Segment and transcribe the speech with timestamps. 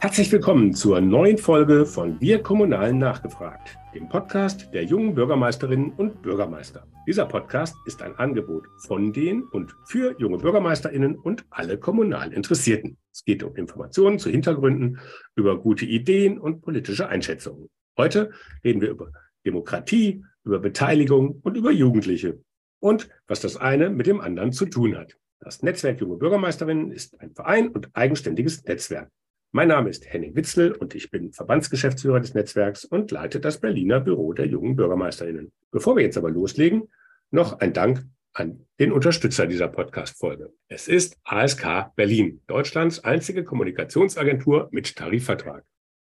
[0.00, 6.20] Herzlich willkommen zur neuen Folge von Wir Kommunalen nachgefragt, dem Podcast der jungen Bürgermeisterinnen und
[6.20, 6.86] Bürgermeister.
[7.06, 12.98] Dieser Podcast ist ein Angebot von den und für junge Bürgermeisterinnen und alle kommunal Interessierten.
[13.12, 14.98] Es geht um Informationen zu Hintergründen,
[15.34, 17.70] über gute Ideen und politische Einschätzungen.
[17.96, 18.32] Heute
[18.64, 19.12] reden wir über
[19.46, 22.42] Demokratie, über Beteiligung und über Jugendliche
[22.80, 25.16] und was das eine mit dem anderen zu tun hat.
[25.42, 29.10] Das Netzwerk Junge Bürgermeisterinnen ist ein Verein und eigenständiges Netzwerk.
[29.52, 34.00] Mein Name ist Henning Witzel und ich bin Verbandsgeschäftsführer des Netzwerks und leite das Berliner
[34.00, 35.50] Büro der jungen Bürgermeisterinnen.
[35.70, 36.90] Bevor wir jetzt aber loslegen,
[37.30, 40.52] noch ein Dank an den Unterstützer dieser Podcast-Folge.
[40.68, 45.64] Es ist ASK Berlin, Deutschlands einzige Kommunikationsagentur mit Tarifvertrag.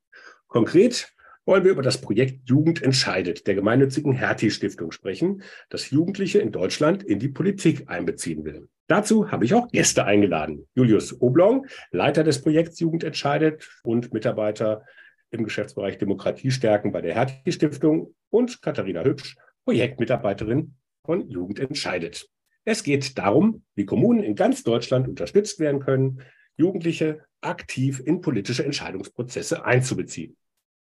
[0.48, 6.52] Konkret wollen wir über das Projekt Jugend entscheidet der gemeinnützigen Hertie-Stiftung sprechen, das Jugendliche in
[6.52, 8.68] Deutschland in die Politik einbeziehen will.
[8.88, 10.68] Dazu habe ich auch Gäste eingeladen.
[10.76, 14.84] Julius Oblong, Leiter des Projekts Jugend entscheidet und Mitarbeiter
[15.32, 22.30] im Geschäftsbereich Demokratie stärken bei der Hertie Stiftung und Katharina Hübsch, Projektmitarbeiterin von Jugend entscheidet.
[22.64, 26.22] Es geht darum, wie Kommunen in ganz Deutschland unterstützt werden können,
[26.58, 30.38] Jugendliche aktiv in politische Entscheidungsprozesse einzubeziehen.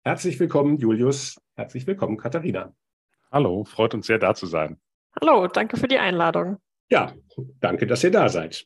[0.03, 1.39] Herzlich willkommen, Julius.
[1.55, 2.73] Herzlich willkommen, Katharina.
[3.31, 4.79] Hallo, freut uns sehr, da zu sein.
[5.19, 6.57] Hallo, danke für die Einladung.
[6.89, 7.13] Ja,
[7.59, 8.65] danke, dass ihr da seid.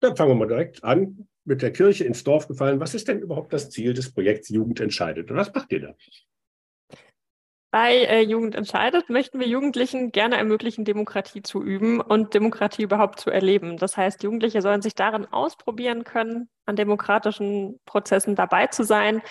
[0.00, 2.80] Dann fangen wir mal direkt an, mit der Kirche ins Dorf gefallen.
[2.80, 5.30] Was ist denn überhaupt das Ziel des Projekts Jugend entscheidet?
[5.30, 5.94] Und was macht ihr da?
[7.72, 13.20] Bei äh, Jugend entscheidet möchten wir Jugendlichen gerne ermöglichen, Demokratie zu üben und Demokratie überhaupt
[13.20, 13.76] zu erleben.
[13.76, 19.22] Das heißt, Jugendliche sollen sich darin ausprobieren können, an demokratischen Prozessen dabei zu sein,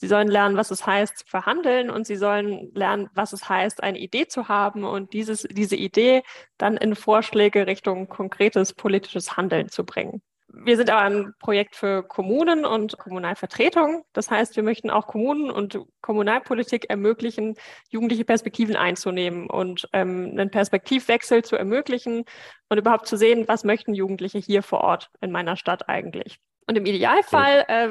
[0.00, 3.82] Sie sollen lernen, was es heißt, zu verhandeln und sie sollen lernen, was es heißt,
[3.82, 6.22] eine Idee zu haben und dieses, diese Idee
[6.56, 10.22] dann in Vorschläge Richtung konkretes politisches Handeln zu bringen.
[10.50, 14.02] Wir sind aber ein Projekt für Kommunen und Kommunalvertretungen.
[14.12, 17.56] Das heißt, wir möchten auch Kommunen und Kommunalpolitik ermöglichen,
[17.90, 22.24] jugendliche Perspektiven einzunehmen und ähm, einen Perspektivwechsel zu ermöglichen
[22.68, 26.38] und überhaupt zu sehen, was möchten Jugendliche hier vor Ort in meiner Stadt eigentlich.
[26.66, 27.88] Und im Idealfall äh,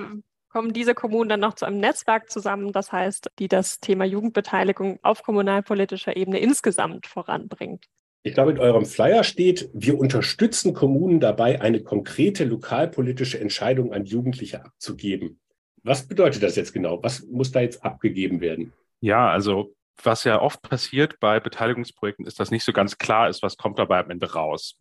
[0.57, 4.97] kommen diese Kommunen dann noch zu einem Netzwerk zusammen, das heißt, die das Thema Jugendbeteiligung
[5.03, 7.85] auf kommunalpolitischer Ebene insgesamt voranbringt.
[8.23, 14.06] Ich glaube, in eurem Flyer steht, wir unterstützen Kommunen dabei, eine konkrete lokalpolitische Entscheidung an
[14.06, 15.40] Jugendliche abzugeben.
[15.84, 17.03] Was bedeutet das jetzt genau?
[17.03, 18.73] Was muss da jetzt abgegeben werden?
[19.00, 23.44] Ja, also was ja oft passiert bei Beteiligungsprojekten ist, dass nicht so ganz klar ist,
[23.44, 24.75] was kommt dabei am Ende raus.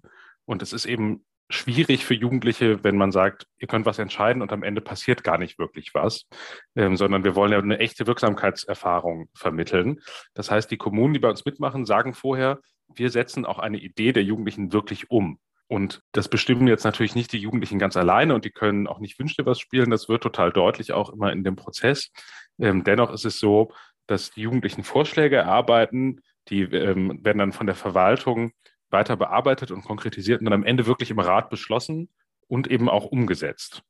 [0.46, 4.52] Und es ist eben schwierig für Jugendliche, wenn man sagt, ihr könnt was entscheiden und
[4.52, 6.26] am Ende passiert gar nicht wirklich was,
[6.74, 10.00] ähm, sondern wir wollen ja eine echte Wirksamkeitserfahrung vermitteln.
[10.34, 12.60] Das heißt, die Kommunen, die bei uns mitmachen, sagen vorher,
[12.94, 15.38] wir setzen auch eine Idee der Jugendlichen wirklich um.
[15.68, 19.18] Und das bestimmen jetzt natürlich nicht die Jugendlichen ganz alleine und die können auch nicht
[19.18, 19.90] Wünsch dir was spielen.
[19.90, 22.10] Das wird total deutlich auch immer in dem Prozess.
[22.58, 23.72] Ähm, dennoch ist es so,
[24.06, 28.52] dass die Jugendlichen Vorschläge erarbeiten, die ähm, werden dann von der Verwaltung
[28.90, 32.08] weiter bearbeitet und konkretisiert und dann am Ende wirklich im Rat beschlossen
[32.48, 33.82] und eben auch umgesetzt.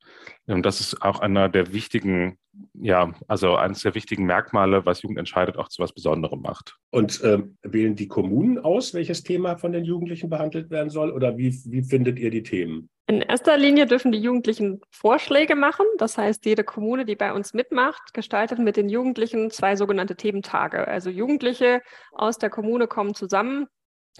[0.47, 2.39] Und das ist auch einer der wichtigen,
[2.75, 6.77] ja, also eines der wichtigen Merkmale, was Jugend entscheidet, auch zu was Besonderem macht.
[6.91, 11.11] Und äh, wählen die Kommunen aus, welches Thema von den Jugendlichen behandelt werden soll?
[11.11, 12.89] Oder wie, wie findet ihr die Themen?
[13.09, 15.87] In erster Linie dürfen die Jugendlichen Vorschläge machen.
[15.99, 20.89] Das heißt, jede Kommune, die bei uns mitmacht, gestaltet mit den Jugendlichen zwei sogenannte Thementage.
[20.89, 21.83] Also Jugendliche
[22.13, 23.69] aus der Kommune kommen zusammen,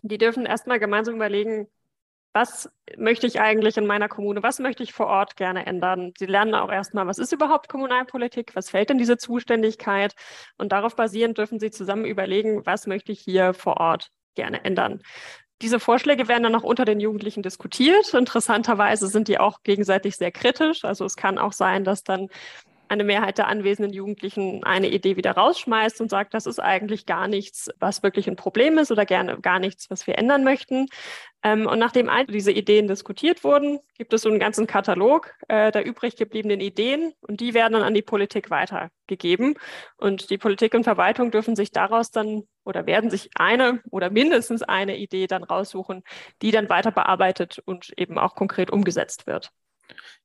[0.03, 1.69] die dürfen erstmal gemeinsam überlegen,
[2.33, 6.13] was möchte ich eigentlich in meiner Kommune, was möchte ich vor Ort gerne ändern.
[6.19, 10.15] Sie lernen auch erstmal, was ist überhaupt Kommunalpolitik, was fällt in diese Zuständigkeit
[10.59, 15.01] und darauf basierend dürfen Sie zusammen überlegen, was möchte ich hier vor Ort gerne ändern.
[15.63, 18.13] Diese Vorschläge werden dann auch unter den Jugendlichen diskutiert.
[18.13, 20.85] Interessanterweise sind die auch gegenseitig sehr kritisch.
[20.85, 22.29] Also es kann auch sein, dass dann
[22.89, 27.29] eine Mehrheit der anwesenden Jugendlichen eine Idee wieder rausschmeißt und sagt, das ist eigentlich gar
[27.29, 30.87] nichts, was wirklich ein Problem ist oder gerne gar nichts, was wir ändern möchten.
[31.43, 35.71] Ähm, und nachdem all diese Ideen diskutiert wurden, gibt es so einen ganzen Katalog äh,
[35.71, 39.55] der übrig gebliebenen Ideen und die werden dann an die Politik weitergegeben.
[39.97, 44.63] Und die Politik und Verwaltung dürfen sich daraus dann oder werden sich eine oder mindestens
[44.63, 46.03] eine Idee dann raussuchen,
[46.43, 49.53] die dann weiter bearbeitet und eben auch konkret umgesetzt wird.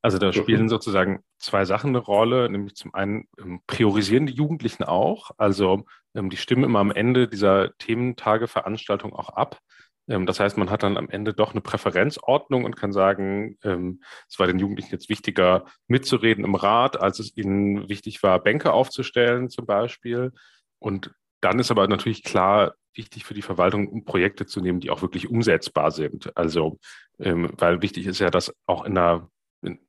[0.02, 4.84] Also da spielen sozusagen zwei Sachen eine Rolle, nämlich zum einen ähm, priorisieren die Jugendlichen
[4.84, 5.86] auch, also
[6.16, 9.60] ähm, die stimmen immer am Ende dieser Thementageveranstaltung auch ab.
[10.08, 14.40] Ähm, das heißt, man hat dann am Ende doch eine Präferenzordnung und kann sagen, es
[14.40, 19.50] war den Jugendlichen jetzt wichtiger, mitzureden im Rat, als es ihnen wichtig war, Bänke aufzustellen
[19.50, 20.32] zum Beispiel.
[20.80, 21.12] Und
[21.42, 25.30] dann ist aber natürlich klar, wichtig für die Verwaltung, Projekte zu nehmen, die auch wirklich
[25.30, 26.36] umsetzbar sind.
[26.36, 26.80] Also,
[27.18, 29.30] weil wichtig ist ja, dass auch in einer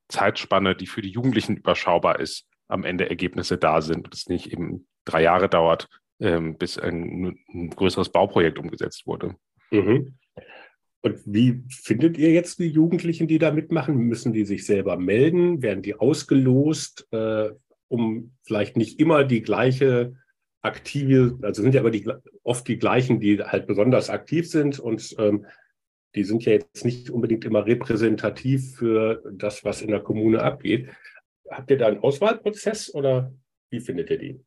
[0.07, 4.51] Zeitspanne, die für die Jugendlichen überschaubar ist, am Ende Ergebnisse da sind und es nicht
[4.51, 5.89] eben drei Jahre dauert,
[6.19, 9.35] bis ein, ein größeres Bauprojekt umgesetzt wurde.
[9.71, 10.17] Mhm.
[11.01, 13.97] Und wie findet ihr jetzt die Jugendlichen, die da mitmachen?
[13.97, 15.61] Müssen die sich selber melden?
[15.61, 17.49] Werden die ausgelost, äh,
[17.89, 20.15] um vielleicht nicht immer die gleiche
[20.61, 22.09] aktive, also sind ja aber die,
[22.43, 25.45] oft die gleichen, die halt besonders aktiv sind und ähm,
[26.15, 30.89] die sind ja jetzt nicht unbedingt immer repräsentativ für das, was in der Kommune abgeht.
[31.49, 33.33] Habt ihr da einen Auswahlprozess oder
[33.69, 34.43] wie findet ihr die?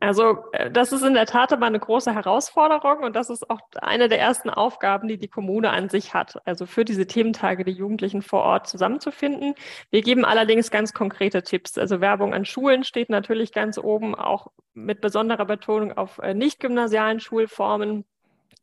[0.00, 3.60] Also äh, das ist in der Tat aber eine große Herausforderung und das ist auch
[3.80, 7.72] eine der ersten Aufgaben, die die Kommune an sich hat, also für diese Thementage die
[7.72, 9.54] Jugendlichen vor Ort zusammenzufinden.
[9.90, 11.78] Wir geben allerdings ganz konkrete Tipps.
[11.78, 16.60] Also Werbung an Schulen steht natürlich ganz oben, auch mit besonderer Betonung auf äh, nicht
[16.60, 18.04] gymnasialen Schulformen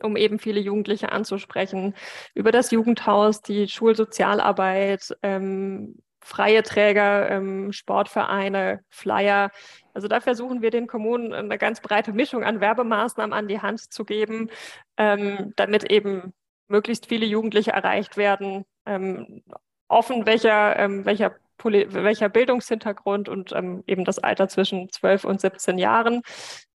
[0.03, 1.95] um eben viele Jugendliche anzusprechen,
[2.33, 5.95] über das Jugendhaus, die Schulsozialarbeit, ähm,
[6.25, 9.51] freie Träger, ähm, Sportvereine, Flyer.
[9.93, 13.93] Also da versuchen wir den Kommunen eine ganz breite Mischung an Werbemaßnahmen an die Hand
[13.93, 14.49] zu geben,
[14.97, 16.33] ähm, damit eben
[16.67, 19.43] möglichst viele Jugendliche erreicht werden, ähm,
[19.87, 25.77] offen welcher, ähm, welcher welcher Bildungshintergrund und ähm, eben das Alter zwischen 12 und 17
[25.77, 26.21] Jahren.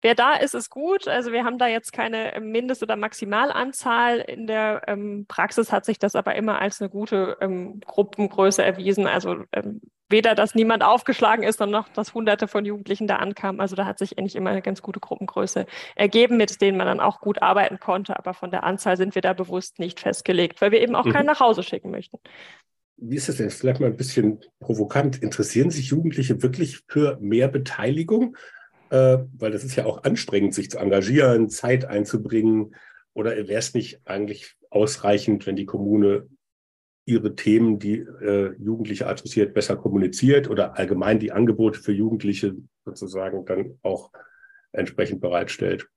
[0.03, 1.09] Wer da ist, ist gut.
[1.09, 4.19] Also wir haben da jetzt keine Mindest- oder Maximalanzahl.
[4.19, 9.07] In der ähm, Praxis hat sich das aber immer als eine gute ähm, Gruppengröße erwiesen.
[9.07, 13.61] Also ähm, weder, dass niemand aufgeschlagen ist, noch, dass Hunderte von Jugendlichen da ankamen.
[13.61, 17.01] Also da hat sich eigentlich immer eine ganz gute Gruppengröße ergeben, mit denen man dann
[17.01, 18.19] auch gut arbeiten konnte.
[18.19, 21.13] Aber von der Anzahl sind wir da bewusst nicht festgelegt, weil wir eben auch mhm.
[21.13, 22.19] keinen nach Hause schicken möchten
[23.01, 23.51] wie ist es denn?
[23.51, 25.23] Vielleicht mal ein bisschen provokant.
[25.23, 28.37] Interessieren sich Jugendliche wirklich für mehr Beteiligung?
[28.91, 32.75] Äh, weil das ist ja auch anstrengend, sich zu engagieren, Zeit einzubringen.
[33.15, 36.29] Oder wäre es nicht eigentlich ausreichend, wenn die Kommune
[37.07, 43.45] ihre Themen, die äh, Jugendliche adressiert, besser kommuniziert oder allgemein die Angebote für Jugendliche sozusagen
[43.45, 44.11] dann auch
[44.73, 45.89] entsprechend bereitstellt?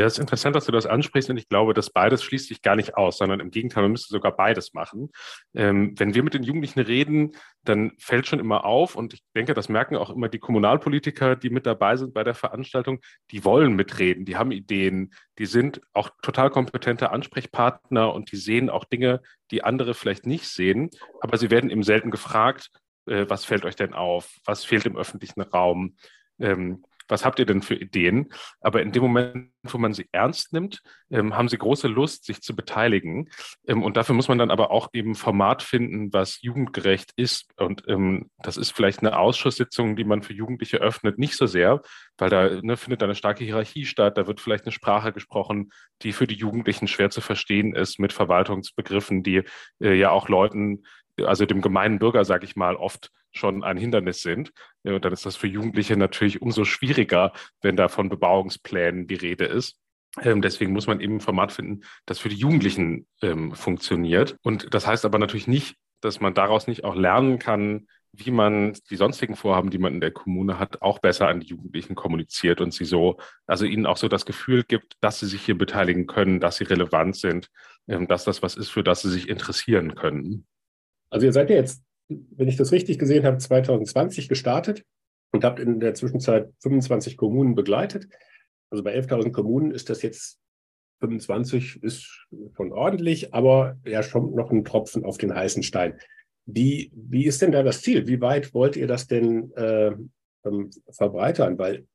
[0.00, 2.62] Ja, es ist interessant, dass du das ansprichst und ich glaube, dass beides schließt sich
[2.62, 5.10] gar nicht aus, sondern im Gegenteil, man müsste sogar beides machen.
[5.52, 7.32] Ähm, wenn wir mit den Jugendlichen reden,
[7.64, 11.50] dann fällt schon immer auf und ich denke, das merken auch immer die Kommunalpolitiker, die
[11.50, 13.00] mit dabei sind bei der Veranstaltung,
[13.30, 18.70] die wollen mitreden, die haben Ideen, die sind auch total kompetente Ansprechpartner und die sehen
[18.70, 19.20] auch Dinge,
[19.50, 20.88] die andere vielleicht nicht sehen,
[21.20, 22.70] aber sie werden eben selten gefragt,
[23.04, 25.96] äh, was fällt euch denn auf, was fehlt im öffentlichen Raum.
[26.38, 28.32] Ähm, was habt ihr denn für Ideen?
[28.60, 32.40] Aber in dem Moment, wo man sie ernst nimmt, ähm, haben sie große Lust, sich
[32.40, 33.28] zu beteiligen.
[33.66, 37.50] Ähm, und dafür muss man dann aber auch eben Format finden, was jugendgerecht ist.
[37.56, 41.82] Und ähm, das ist vielleicht eine Ausschusssitzung, die man für Jugendliche öffnet, nicht so sehr,
[42.16, 44.16] weil da ne, findet eine starke Hierarchie statt.
[44.16, 45.70] Da wird vielleicht eine Sprache gesprochen,
[46.02, 49.42] die für die Jugendlichen schwer zu verstehen ist, mit Verwaltungsbegriffen, die
[49.80, 50.84] äh, ja auch Leuten
[51.26, 54.52] also dem gemeinen Bürger, sage ich mal, oft schon ein Hindernis sind.
[54.82, 57.32] Und dann ist das für Jugendliche natürlich umso schwieriger,
[57.62, 59.76] wenn da von Bebauungsplänen die Rede ist.
[60.22, 64.36] Ähm, deswegen muss man eben ein Format finden, das für die Jugendlichen ähm, funktioniert.
[64.42, 68.76] Und das heißt aber natürlich nicht, dass man daraus nicht auch lernen kann, wie man
[68.90, 72.60] die sonstigen Vorhaben, die man in der Kommune hat, auch besser an die Jugendlichen kommuniziert
[72.60, 76.06] und sie so, also ihnen auch so das Gefühl gibt, dass sie sich hier beteiligen
[76.06, 77.48] können, dass sie relevant sind,
[77.86, 80.46] ähm, dass das was ist, für das sie sich interessieren können.
[81.10, 81.82] Also ihr seid ja jetzt,
[82.36, 84.84] wenn ich das richtig gesehen habe, 2020 gestartet
[85.32, 88.08] und habt in der Zwischenzeit 25 Kommunen begleitet.
[88.70, 90.38] Also bei 11.000 Kommunen ist das jetzt
[91.00, 95.98] 25 ist schon ordentlich, aber ja schon noch ein Tropfen auf den heißen Stein.
[96.46, 98.06] Wie, wie ist denn da das Ziel?
[98.06, 99.92] Wie weit wollt ihr das denn äh,
[100.44, 101.58] ähm, verbreitern?
[101.58, 101.86] Weil,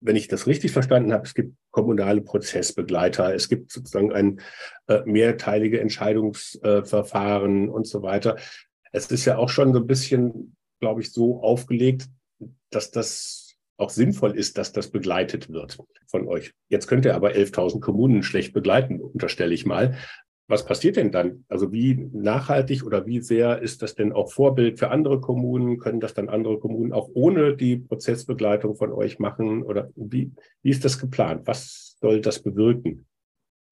[0.00, 4.40] wenn ich das richtig verstanden habe, es gibt kommunale Prozessbegleiter, es gibt sozusagen ein
[4.88, 8.36] äh, mehrteilige Entscheidungsverfahren äh, und so weiter.
[8.92, 12.08] Es ist ja auch schon so ein bisschen, glaube ich, so aufgelegt,
[12.70, 16.52] dass das auch sinnvoll ist, dass das begleitet wird von euch.
[16.68, 19.96] Jetzt könnt ihr aber 11.000 Kommunen schlecht begleiten, unterstelle ich mal.
[20.48, 21.44] Was passiert denn dann?
[21.48, 25.78] Also wie nachhaltig oder wie sehr ist das denn auch Vorbild für andere Kommunen?
[25.78, 29.62] Können das dann andere Kommunen auch ohne die Prozessbegleitung von euch machen?
[29.62, 30.32] Oder wie,
[30.62, 31.46] wie ist das geplant?
[31.46, 33.06] Was soll das bewirken?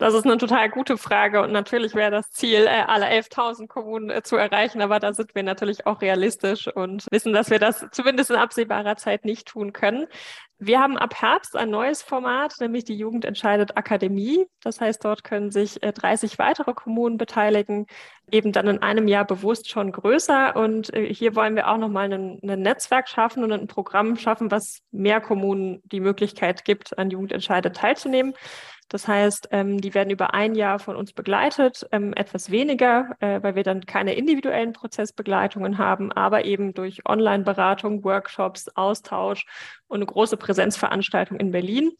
[0.00, 4.08] Das ist eine total gute Frage und natürlich wäre das Ziel, äh, alle 11.000 Kommunen
[4.08, 7.86] äh, zu erreichen, aber da sind wir natürlich auch realistisch und wissen, dass wir das
[7.92, 10.06] zumindest in absehbarer Zeit nicht tun können.
[10.58, 14.46] Wir haben ab Herbst ein neues Format, nämlich die Jugend entscheidet Akademie.
[14.62, 17.84] Das heißt, dort können sich 30 äh, weitere Kommunen beteiligen,
[18.30, 20.56] eben dann in einem Jahr bewusst schon größer.
[20.56, 24.80] Und hier wollen wir auch nochmal ein, ein Netzwerk schaffen und ein Programm schaffen, was
[24.92, 28.34] mehr Kommunen die Möglichkeit gibt, an Jugend entscheidet teilzunehmen.
[28.90, 33.40] Das heißt, ähm, die werden über ein Jahr von uns begleitet, ähm, etwas weniger, äh,
[33.40, 39.46] weil wir dann keine individuellen Prozessbegleitungen haben, aber eben durch Online-Beratung, Workshops, Austausch
[39.86, 41.92] und eine große Präsenzveranstaltung in Berlin.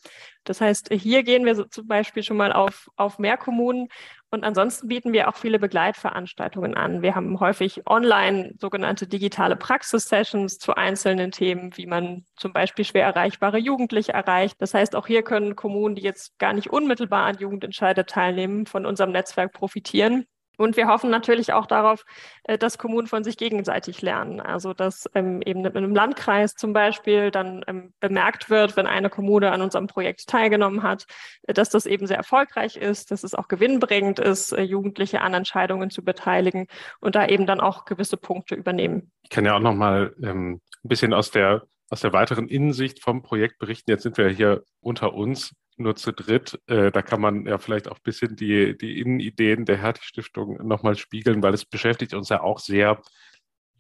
[0.43, 3.87] Das heißt, hier gehen wir so zum Beispiel schon mal auf, auf mehr Kommunen
[4.31, 7.03] und ansonsten bieten wir auch viele Begleitveranstaltungen an.
[7.03, 13.05] Wir haben häufig online sogenannte digitale Praxis-Sessions zu einzelnen Themen, wie man zum Beispiel schwer
[13.05, 14.55] erreichbare Jugendliche erreicht.
[14.61, 18.87] Das heißt, auch hier können Kommunen, die jetzt gar nicht unmittelbar an Jugendentscheide teilnehmen, von
[18.87, 20.27] unserem Netzwerk profitieren.
[20.61, 22.05] Und wir hoffen natürlich auch darauf,
[22.45, 24.41] äh, dass Kommunen von sich gegenseitig lernen.
[24.43, 29.09] Also dass ähm, eben in einem Landkreis zum Beispiel dann ähm, bemerkt wird, wenn eine
[29.09, 31.07] Kommune an unserem Projekt teilgenommen hat,
[31.45, 35.33] äh, dass das eben sehr erfolgreich ist, dass es auch gewinnbringend ist, äh, Jugendliche an
[35.33, 36.67] Entscheidungen zu beteiligen
[37.01, 39.11] und da eben dann auch gewisse Punkte übernehmen.
[39.23, 43.03] Ich kann ja auch noch mal ähm, ein bisschen aus der aus der weiteren Innensicht
[43.03, 43.91] vom Projekt berichten.
[43.91, 46.61] Jetzt sind wir hier unter uns nur zu dritt.
[46.67, 50.97] Äh, da kann man ja vielleicht auch ein bisschen die, die Innenideen der Hertie-Stiftung nochmal
[50.97, 53.03] spiegeln, weil es beschäftigt uns ja auch sehr,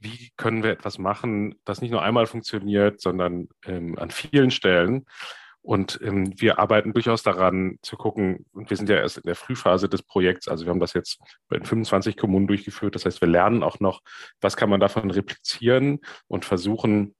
[0.00, 5.04] wie können wir etwas machen, das nicht nur einmal funktioniert, sondern ähm, an vielen Stellen.
[5.62, 9.34] Und ähm, wir arbeiten durchaus daran zu gucken, und wir sind ja erst in der
[9.34, 11.18] Frühphase des Projekts, also wir haben das jetzt
[11.50, 12.94] in 25 Kommunen durchgeführt.
[12.94, 14.00] Das heißt, wir lernen auch noch,
[14.40, 17.14] was kann man davon replizieren und versuchen,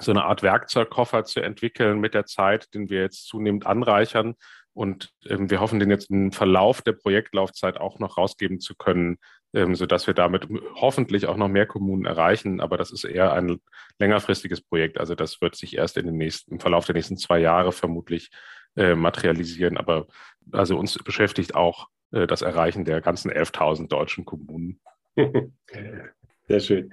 [0.00, 4.34] so eine Art Werkzeugkoffer zu entwickeln mit der Zeit, den wir jetzt zunehmend anreichern.
[4.72, 9.18] Und ähm, wir hoffen, den jetzt im Verlauf der Projektlaufzeit auch noch rausgeben zu können,
[9.52, 12.60] ähm, sodass wir damit hoffentlich auch noch mehr Kommunen erreichen.
[12.60, 13.60] Aber das ist eher ein
[14.00, 14.98] längerfristiges Projekt.
[14.98, 18.30] Also das wird sich erst in den nächsten, im Verlauf der nächsten zwei Jahre vermutlich
[18.76, 19.76] äh, materialisieren.
[19.76, 20.08] Aber
[20.50, 24.80] also uns beschäftigt auch äh, das Erreichen der ganzen 11.000 deutschen Kommunen.
[26.48, 26.92] Sehr schön.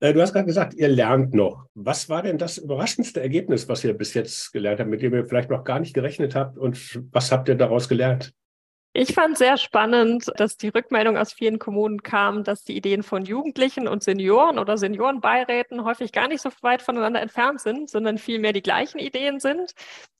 [0.00, 1.66] Äh, du hast gerade gesagt, ihr lernt noch.
[1.74, 5.26] Was war denn das überraschendste Ergebnis, was ihr bis jetzt gelernt habt, mit dem ihr
[5.26, 6.58] vielleicht noch gar nicht gerechnet habt?
[6.58, 8.32] Und was habt ihr daraus gelernt?
[8.92, 13.24] Ich fand sehr spannend, dass die Rückmeldung aus vielen Kommunen kam, dass die Ideen von
[13.24, 18.52] Jugendlichen und Senioren oder Seniorenbeiräten häufig gar nicht so weit voneinander entfernt sind, sondern vielmehr
[18.52, 19.74] die gleichen Ideen sind.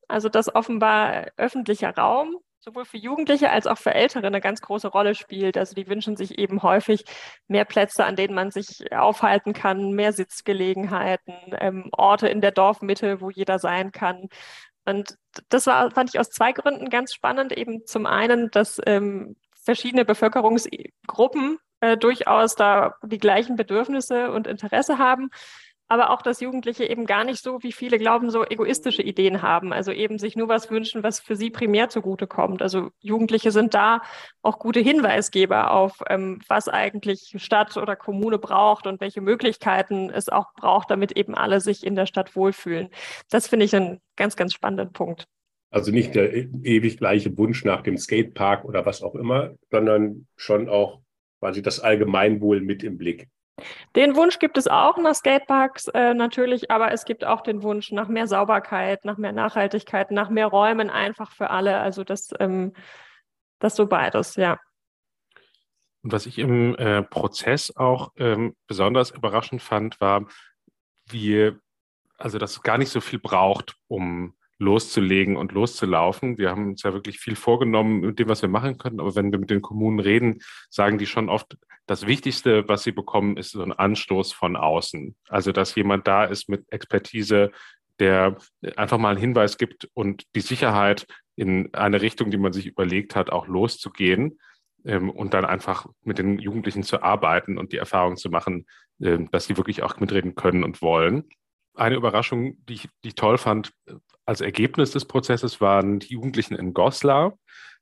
[0.07, 4.89] Also dass offenbar öffentlicher Raum sowohl für Jugendliche als auch für Ältere eine ganz große
[4.89, 5.57] Rolle spielt.
[5.57, 7.05] Also die wünschen sich eben häufig
[7.49, 13.21] mehr Plätze, an denen man sich aufhalten kann, mehr Sitzgelegenheiten, ähm, Orte in der Dorfmitte,
[13.21, 14.29] wo jeder sein kann.
[14.85, 15.17] Und
[15.49, 17.53] das war, fand ich aus zwei Gründen ganz spannend.
[17.53, 24.99] Eben zum einen, dass ähm, verschiedene Bevölkerungsgruppen äh, durchaus da die gleichen Bedürfnisse und Interesse
[24.99, 25.31] haben
[25.91, 29.73] aber auch, dass Jugendliche eben gar nicht so, wie viele glauben, so egoistische Ideen haben.
[29.73, 32.63] Also eben sich nur was wünschen, was für sie primär zugutekommt.
[32.63, 34.01] Also Jugendliche sind da
[34.41, 40.29] auch gute Hinweisgeber auf, ähm, was eigentlich Stadt oder Kommune braucht und welche Möglichkeiten es
[40.29, 42.91] auch braucht, damit eben alle sich in der Stadt wohlfühlen.
[43.29, 45.27] Das finde ich einen ganz, ganz spannenden Punkt.
[45.71, 50.29] Also nicht der e-, ewig gleiche Wunsch nach dem Skatepark oder was auch immer, sondern
[50.37, 51.01] schon auch
[51.41, 53.27] quasi das Allgemeinwohl mit im Blick.
[53.97, 57.93] Den Wunsch gibt es auch nach Skateparks äh, natürlich, aber es gibt auch den Wunsch
[57.93, 61.79] nach mehr Sauberkeit, nach mehr Nachhaltigkeit, nach mehr Räumen einfach für alle.
[61.79, 62.73] Also das, ähm,
[63.59, 64.59] das so beides, ja.
[66.03, 70.27] Und was ich im äh, Prozess auch ähm, besonders überraschend fand, war,
[71.07, 71.53] wie,
[72.17, 76.39] also dass es gar nicht so viel braucht, um loszulegen und loszulaufen.
[76.39, 79.01] Wir haben uns ja wirklich viel vorgenommen mit dem, was wir machen können.
[79.01, 81.57] Aber wenn wir mit den Kommunen reden, sagen die schon oft,
[81.91, 85.17] das Wichtigste, was sie bekommen, ist so ein Anstoß von außen.
[85.29, 87.51] Also, dass jemand da ist mit Expertise,
[87.99, 88.37] der
[88.77, 93.17] einfach mal einen Hinweis gibt und die Sicherheit in eine Richtung, die man sich überlegt
[93.17, 94.39] hat, auch loszugehen
[94.85, 98.67] ähm, und dann einfach mit den Jugendlichen zu arbeiten und die Erfahrung zu machen,
[99.01, 101.25] äh, dass sie wirklich auch mitreden können und wollen.
[101.75, 103.73] Eine Überraschung, die ich, die ich toll fand,
[104.25, 107.37] als Ergebnis des Prozesses waren die Jugendlichen in Goslar.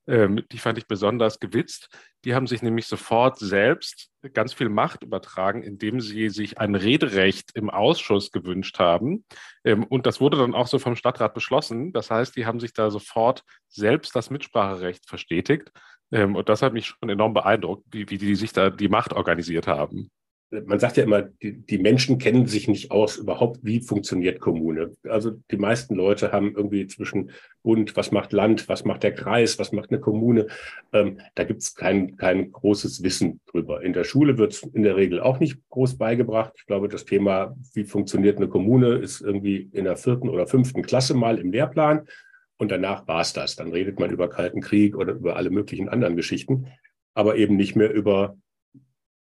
[0.09, 1.89] Ähm, die fand ich besonders gewitzt.
[2.25, 7.51] Die haben sich nämlich sofort selbst ganz viel Macht übertragen, indem sie sich ein Rederecht
[7.55, 9.25] im Ausschuss gewünscht haben.
[9.65, 11.93] Ähm, und das wurde dann auch so vom Stadtrat beschlossen.
[11.93, 15.71] Das heißt, die haben sich da sofort selbst das Mitspracherecht verstetigt.
[16.11, 19.13] Ähm, und das hat mich schon enorm beeindruckt, wie, wie die sich da die Macht
[19.13, 20.11] organisiert haben.
[20.51, 24.93] Man sagt ja immer, die, die, Menschen kennen sich nicht aus überhaupt, wie funktioniert Kommune.
[25.07, 27.31] Also die meisten Leute haben irgendwie zwischen
[27.63, 30.47] Bund, was macht Land, was macht der Kreis, was macht eine Kommune.
[30.93, 33.83] Ähm, da gibt es kein, kein großes Wissen drüber.
[33.83, 36.55] In der Schule wird es in der Regel auch nicht groß beigebracht.
[36.57, 40.83] Ich glaube, das Thema, wie funktioniert eine Kommune, ist irgendwie in der vierten oder fünften
[40.83, 42.09] Klasse mal im Lehrplan.
[42.57, 43.55] Und danach war es das.
[43.55, 46.67] Dann redet man über Kalten Krieg oder über alle möglichen anderen Geschichten,
[47.15, 48.37] aber eben nicht mehr über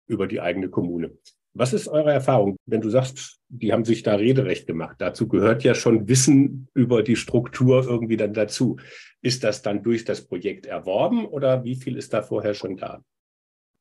[0.08, 1.16] über die eigene Kommune.
[1.54, 4.96] Was ist eure Erfahrung, wenn du sagst, die haben sich da Rederecht gemacht?
[4.98, 8.78] Dazu gehört ja schon Wissen über die Struktur irgendwie dann dazu.
[9.22, 13.02] Ist das dann durch das Projekt erworben oder wie viel ist da vorher schon da?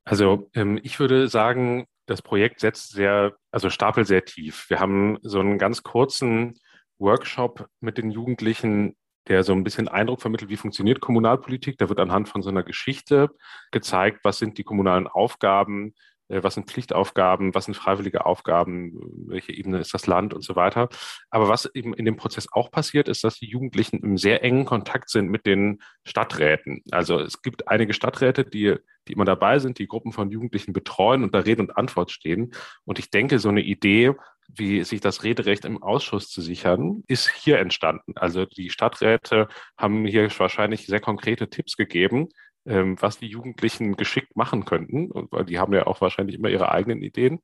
[0.06, 4.70] Also ähm, ich würde sagen, das Projekt setzt sehr, also Stapel sehr tief.
[4.70, 6.58] Wir haben so einen ganz kurzen
[6.98, 8.96] Workshop mit den Jugendlichen,
[9.28, 11.78] der so ein bisschen Eindruck vermittelt, wie funktioniert Kommunalpolitik.
[11.78, 13.30] Da wird anhand von so einer Geschichte
[13.72, 15.94] gezeigt, was sind die kommunalen Aufgaben,
[16.30, 20.90] was sind Pflichtaufgaben, was sind freiwillige Aufgaben, welche Ebene ist das Land und so weiter.
[21.30, 24.66] Aber was eben in dem Prozess auch passiert, ist, dass die Jugendlichen im sehr engen
[24.66, 26.84] Kontakt sind mit den Stadträten.
[26.92, 28.76] Also es gibt einige Stadträte, die,
[29.08, 32.54] die immer dabei sind, die Gruppen von Jugendlichen betreuen und da Rede und Antwort stehen.
[32.86, 34.14] Und ich denke, so eine Idee,
[34.50, 38.14] wie sich das Rederecht im Ausschuss zu sichern, ist hier entstanden.
[38.16, 42.30] Also die Stadträte haben hier wahrscheinlich sehr konkrete Tipps gegeben,
[42.68, 46.72] ähm, was die Jugendlichen geschickt machen könnten, weil die haben ja auch wahrscheinlich immer ihre
[46.72, 47.40] eigenen Ideen.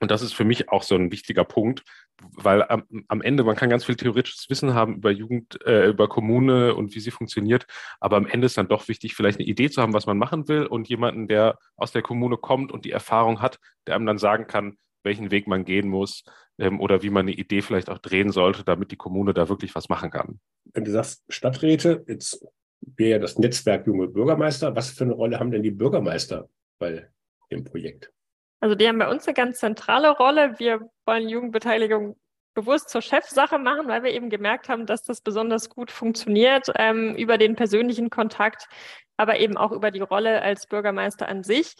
[0.00, 1.84] Und das ist für mich auch so ein wichtiger Punkt,
[2.20, 6.08] weil am, am, Ende, man kann ganz viel theoretisches Wissen haben über Jugend, äh, über
[6.08, 7.66] Kommune und wie sie funktioniert,
[8.00, 10.48] aber am Ende ist dann doch wichtig, vielleicht eine Idee zu haben, was man machen
[10.48, 14.18] will und jemanden, der aus der Kommune kommt und die Erfahrung hat, der einem dann
[14.18, 16.24] sagen kann, welchen Weg man gehen muss
[16.58, 19.74] ähm, oder wie man eine Idee vielleicht auch drehen sollte, damit die Kommune da wirklich
[19.74, 20.40] was machen kann.
[20.72, 22.46] Wenn du sagst Stadträte, jetzt
[22.80, 24.74] wäre ja das Netzwerk Junge Bürgermeister.
[24.74, 27.08] Was für eine Rolle haben denn die Bürgermeister bei
[27.50, 28.12] dem Projekt?
[28.60, 30.58] Also die haben bei uns eine ganz zentrale Rolle.
[30.58, 32.16] Wir wollen Jugendbeteiligung
[32.54, 37.14] bewusst zur Chefsache machen, weil wir eben gemerkt haben, dass das besonders gut funktioniert ähm,
[37.16, 38.68] über den persönlichen Kontakt,
[39.16, 41.74] aber eben auch über die Rolle als Bürgermeister an sich.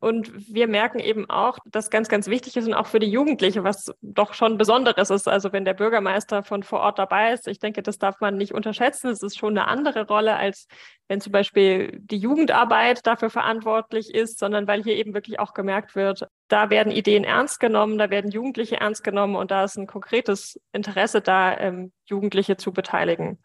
[0.00, 3.64] Und wir merken eben auch, dass ganz, ganz wichtig ist und auch für die Jugendliche,
[3.64, 5.28] was doch schon Besonderes ist.
[5.28, 8.54] Also wenn der Bürgermeister von vor Ort dabei ist, ich denke, das darf man nicht
[8.54, 9.10] unterschätzen.
[9.10, 10.68] Es ist schon eine andere Rolle, als
[11.08, 15.94] wenn zum Beispiel die Jugendarbeit dafür verantwortlich ist, sondern weil hier eben wirklich auch gemerkt
[15.94, 19.86] wird, da werden Ideen ernst genommen, da werden Jugendliche ernst genommen und da ist ein
[19.86, 23.38] konkretes Interesse da, ähm, Jugendliche zu beteiligen.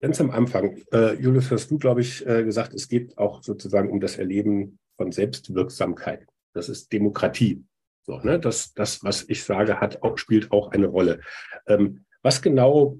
[0.00, 3.90] Ganz am Anfang, äh, Julius, hast du, glaube ich, äh, gesagt, es geht auch sozusagen
[3.90, 6.28] um das Erleben von Selbstwirksamkeit.
[6.54, 7.64] Das ist Demokratie.
[8.04, 8.38] So, ne?
[8.38, 11.20] das, das, was ich sage, hat auch, spielt auch eine Rolle.
[11.66, 12.98] Ähm, was genau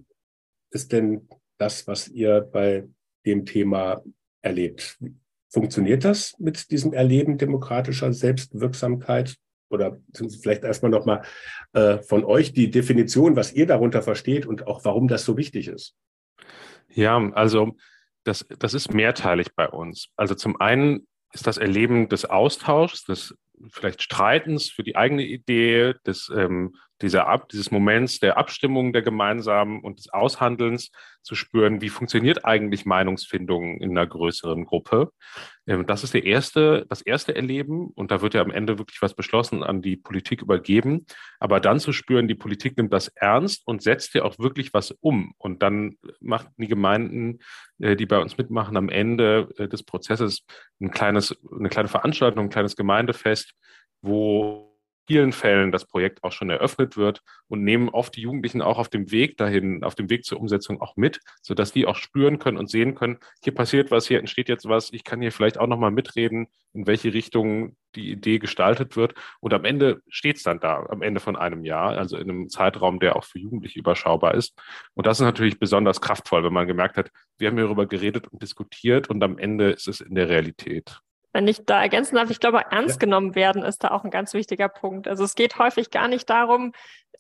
[0.71, 2.89] ist denn das, was ihr bei
[3.25, 4.03] dem Thema
[4.41, 4.99] erlebt?
[5.49, 9.37] Funktioniert das mit diesem Erleben demokratischer Selbstwirksamkeit?
[9.71, 9.99] Oder
[10.43, 11.23] vielleicht erstmal nochmal
[11.73, 15.69] äh, von euch die Definition, was ihr darunter versteht und auch warum das so wichtig
[15.69, 15.95] ist.
[16.89, 17.77] Ja, also
[18.25, 20.09] das, das ist mehrteilig bei uns.
[20.17, 23.35] Also zum einen ist das Erleben des Austauschs, des
[23.71, 29.03] vielleicht Streitens für die eigene Idee, des, ähm, dieser Ab, dieses Moments der Abstimmung der
[29.03, 30.91] gemeinsamen und des Aushandelns
[31.23, 35.13] zu spüren, wie funktioniert eigentlich Meinungsfindung in einer größeren Gruppe.
[35.67, 39.01] Ähm, das ist der erste, das erste Erleben und da wird ja am Ende wirklich
[39.03, 41.07] was beschlossen an die Politik übergeben.
[41.39, 44.91] Aber dann zu spüren, die Politik nimmt das ernst und setzt ja auch wirklich was
[44.91, 45.35] um.
[45.39, 47.39] Und dann macht die Gemeinden,
[47.79, 50.45] äh, die bei uns mitmachen, am Ende äh, des Prozesses
[50.81, 53.55] ein kleines, eine kleine Veranstaltung, ein kleines Gemeindefest,
[54.01, 54.72] wo
[55.07, 58.89] vielen Fällen das Projekt auch schon eröffnet wird und nehmen oft die Jugendlichen auch auf
[58.89, 62.57] dem Weg dahin, auf dem Weg zur Umsetzung auch mit, sodass die auch spüren können
[62.59, 65.67] und sehen können, hier passiert was, hier entsteht jetzt was, ich kann hier vielleicht auch
[65.67, 69.15] nochmal mitreden, in welche Richtung die Idee gestaltet wird.
[69.41, 72.49] Und am Ende steht es dann da, am Ende von einem Jahr, also in einem
[72.49, 74.59] Zeitraum, der auch für Jugendliche überschaubar ist.
[74.95, 78.43] Und das ist natürlich besonders kraftvoll, wenn man gemerkt hat, wir haben hierüber geredet und
[78.43, 81.01] diskutiert und am Ende ist es in der Realität.
[81.33, 83.07] Wenn ich da ergänzen darf, ich glaube, ernst ja.
[83.07, 85.09] genommen werden ist da auch ein ganz wichtiger Punkt.
[85.09, 86.73] Also es geht häufig gar nicht darum,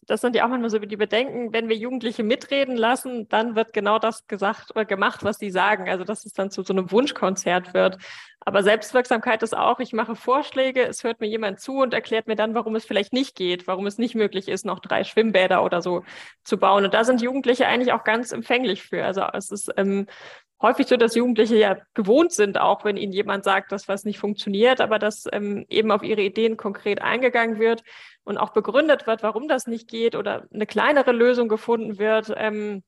[0.06, 3.72] das sind ja auch manchmal so die Bedenken, wenn wir Jugendliche mitreden lassen, dann wird
[3.72, 5.88] genau das gesagt oder gemacht, was sie sagen.
[5.88, 7.98] Also dass es dann zu so einem Wunschkonzert wird.
[8.40, 12.34] Aber Selbstwirksamkeit ist auch, ich mache Vorschläge, es hört mir jemand zu und erklärt mir
[12.34, 15.80] dann, warum es vielleicht nicht geht, warum es nicht möglich ist, noch drei Schwimmbäder oder
[15.80, 16.02] so
[16.42, 16.84] zu bauen.
[16.84, 19.04] Und da sind Jugendliche eigentlich auch ganz empfänglich für.
[19.04, 20.08] Also es ist ähm,
[20.62, 24.18] häufig so, dass Jugendliche ja gewohnt sind, auch wenn ihnen jemand sagt, dass was nicht
[24.18, 27.82] funktioniert, aber dass ähm, eben auf ihre Ideen konkret eingegangen wird
[28.24, 32.32] und auch begründet wird, warum das nicht geht oder eine kleinere Lösung gefunden wird.
[32.36, 32.82] Ähm,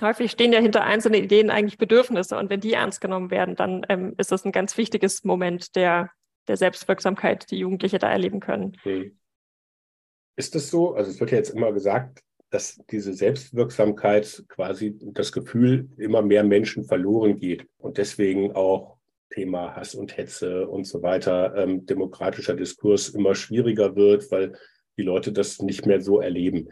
[0.00, 3.86] häufig stehen ja hinter einzelnen Ideen eigentlich Bedürfnisse und wenn die ernst genommen werden, dann
[3.88, 6.10] ähm, ist das ein ganz wichtiges Moment der,
[6.46, 8.76] der Selbstwirksamkeit, die Jugendliche da erleben können.
[8.80, 9.16] Okay.
[10.36, 10.94] Ist das so?
[10.94, 12.22] Also es wird ja jetzt immer gesagt,
[12.54, 18.98] dass diese Selbstwirksamkeit quasi das Gefühl immer mehr Menschen verloren geht und deswegen auch
[19.30, 24.56] Thema Hass und Hetze und so weiter, ähm, demokratischer Diskurs immer schwieriger wird, weil
[24.96, 26.68] die Leute das nicht mehr so erleben.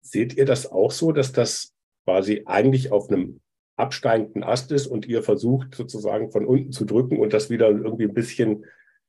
[0.00, 1.74] Seht ihr das auch so, dass das
[2.06, 3.40] quasi eigentlich auf einem
[3.76, 8.04] absteigenden Ast ist und ihr versucht sozusagen von unten zu drücken und das wieder irgendwie
[8.04, 8.64] ein bisschen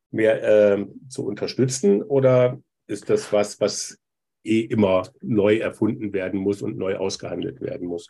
[0.09, 2.03] mehr äh, zu unterstützen?
[2.03, 4.00] Oder ist das was, was
[4.43, 8.07] eh immer neu erfunden werden muss und neu ausgehandelt werden muss?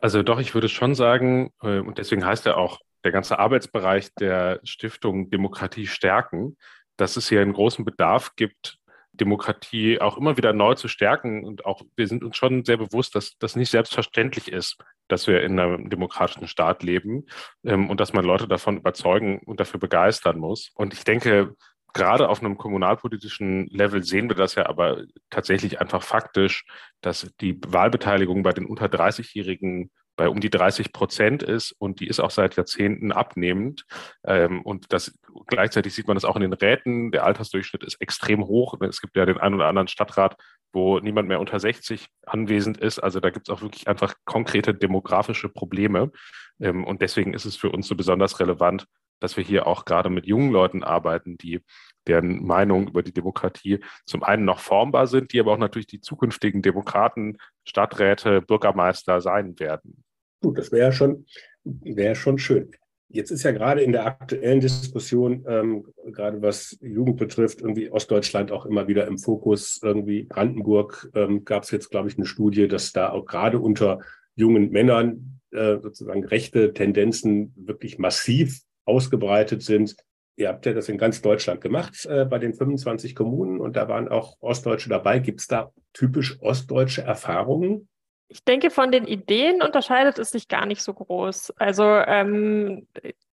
[0.00, 4.14] Also doch, ich würde schon sagen, äh, und deswegen heißt er auch der ganze Arbeitsbereich
[4.14, 6.56] der Stiftung Demokratie stärken,
[6.96, 8.78] dass es hier einen großen Bedarf gibt,
[9.12, 11.44] Demokratie auch immer wieder neu zu stärken.
[11.44, 15.42] Und auch wir sind uns schon sehr bewusst, dass das nicht selbstverständlich ist, dass wir
[15.42, 17.26] in einem demokratischen Staat leben
[17.64, 20.70] ähm, und dass man Leute davon überzeugen und dafür begeistern muss.
[20.74, 21.54] Und ich denke,
[21.92, 26.64] gerade auf einem kommunalpolitischen Level sehen wir das ja aber tatsächlich einfach faktisch,
[27.00, 32.06] dass die Wahlbeteiligung bei den unter 30-Jährigen bei um die 30 Prozent ist und die
[32.06, 33.84] ist auch seit Jahrzehnten abnehmend.
[34.24, 37.10] Ähm, und das gleichzeitig sieht man das auch in den Räten.
[37.12, 38.74] Der Altersdurchschnitt ist extrem hoch.
[38.82, 40.36] Es gibt ja den einen oder anderen Stadtrat,
[40.72, 42.98] wo niemand mehr unter 60 anwesend ist.
[42.98, 46.12] Also da gibt es auch wirklich einfach konkrete demografische Probleme.
[46.60, 48.86] Ähm, und deswegen ist es für uns so besonders relevant,
[49.22, 51.60] dass wir hier auch gerade mit jungen Leuten arbeiten, die
[52.06, 56.00] deren Meinungen über die Demokratie zum einen noch formbar sind, die aber auch natürlich die
[56.00, 60.02] zukünftigen Demokraten, Stadträte, Bürgermeister sein werden.
[60.42, 61.26] Gut, das wäre schon,
[61.64, 62.72] wäre schon schön.
[63.08, 68.50] Jetzt ist ja gerade in der aktuellen Diskussion, ähm, gerade was Jugend betrifft, irgendwie Ostdeutschland
[68.50, 69.80] auch immer wieder im Fokus.
[69.82, 74.00] Irgendwie Brandenburg ähm, gab es jetzt, glaube ich, eine Studie, dass da auch gerade unter
[74.34, 79.96] jungen Männern äh, sozusagen rechte Tendenzen wirklich massiv ausgebreitet sind.
[80.36, 83.88] Ihr habt ja das in ganz Deutschland gemacht, äh, bei den 25 Kommunen und da
[83.88, 85.18] waren auch Ostdeutsche dabei.
[85.18, 87.88] Gibt es da typisch ostdeutsche Erfahrungen?
[88.28, 91.52] Ich denke, von den Ideen unterscheidet es sich gar nicht so groß.
[91.58, 92.86] Also ähm,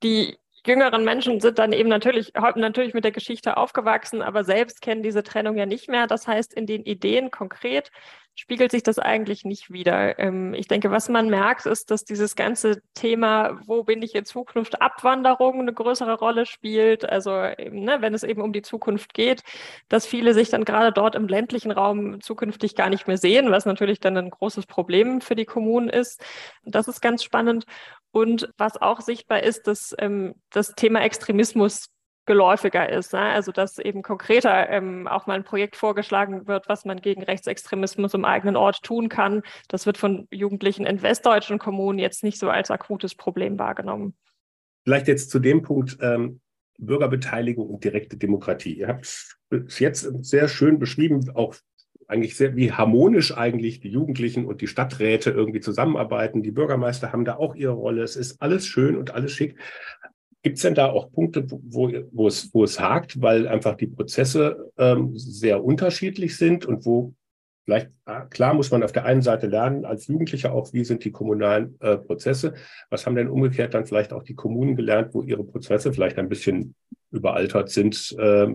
[0.02, 5.04] die jüngeren Menschen sind dann eben natürlich, natürlich mit der Geschichte aufgewachsen, aber selbst kennen
[5.04, 6.08] diese Trennung ja nicht mehr.
[6.08, 7.92] Das heißt, in den Ideen konkret
[8.38, 10.20] spiegelt sich das eigentlich nicht wieder.
[10.20, 14.26] Ähm, ich denke, was man merkt, ist, dass dieses ganze Thema, wo bin ich in
[14.26, 17.10] Zukunft, Abwanderung eine größere Rolle spielt.
[17.10, 19.42] Also eben, ne, wenn es eben um die Zukunft geht,
[19.90, 23.66] dass viele sich dann gerade dort im ländlichen Raum zukünftig gar nicht mehr sehen, was
[23.66, 26.24] natürlich dann ein großes Problem für die Kommunen ist.
[26.64, 27.66] Das ist ganz spannend.
[28.12, 31.90] Und was auch sichtbar ist, dass ähm, das Thema Extremismus
[32.28, 33.14] geläufiger ist.
[33.14, 33.20] Ne?
[33.20, 38.14] Also dass eben konkreter ähm, auch mal ein Projekt vorgeschlagen wird, was man gegen Rechtsextremismus
[38.14, 39.42] im eigenen Ort tun kann.
[39.68, 44.16] Das wird von Jugendlichen in westdeutschen Kommunen jetzt nicht so als akutes Problem wahrgenommen.
[44.84, 46.40] Vielleicht jetzt zu dem Punkt ähm,
[46.78, 48.78] Bürgerbeteiligung und direkte Demokratie.
[48.78, 51.56] Ihr habt es jetzt sehr schön beschrieben, auch
[52.08, 56.42] eigentlich sehr, wie harmonisch eigentlich die Jugendlichen und die Stadträte irgendwie zusammenarbeiten.
[56.42, 58.02] Die Bürgermeister haben da auch ihre Rolle.
[58.02, 59.60] Es ist alles schön und alles schick.
[60.44, 63.88] Gibt es denn da auch Punkte, wo, wo, es, wo es hakt, weil einfach die
[63.88, 67.14] Prozesse ähm, sehr unterschiedlich sind und wo
[67.66, 71.04] vielleicht, ah, klar muss man auf der einen Seite lernen, als Jugendlicher auch, wie sind
[71.04, 72.54] die kommunalen äh, Prozesse?
[72.90, 76.30] Was haben denn umgekehrt dann vielleicht auch die Kommunen gelernt, wo ihre Prozesse vielleicht ein
[76.30, 76.76] bisschen
[77.12, 78.48] überaltert sind äh,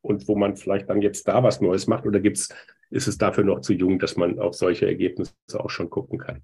[0.00, 2.06] und wo man vielleicht dann jetzt da was Neues macht?
[2.06, 2.48] Oder gibt's,
[2.90, 6.42] ist es dafür noch zu jung, dass man auf solche Ergebnisse auch schon gucken kann?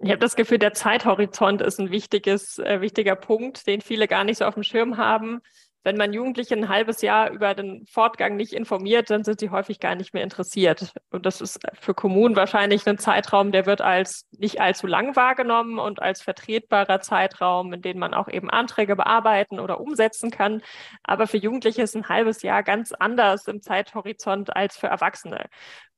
[0.00, 4.22] Ich habe das Gefühl, der Zeithorizont ist ein wichtiges, äh, wichtiger Punkt, den viele gar
[4.22, 5.40] nicht so auf dem Schirm haben.
[5.82, 9.80] Wenn man Jugendliche ein halbes Jahr über den Fortgang nicht informiert, dann sind sie häufig
[9.80, 10.92] gar nicht mehr interessiert.
[11.10, 15.78] Und das ist für Kommunen wahrscheinlich ein Zeitraum, der wird als nicht allzu lang wahrgenommen
[15.78, 20.62] und als vertretbarer Zeitraum, in dem man auch eben Anträge bearbeiten oder umsetzen kann.
[21.04, 25.46] Aber für Jugendliche ist ein halbes Jahr ganz anders im Zeithorizont als für Erwachsene.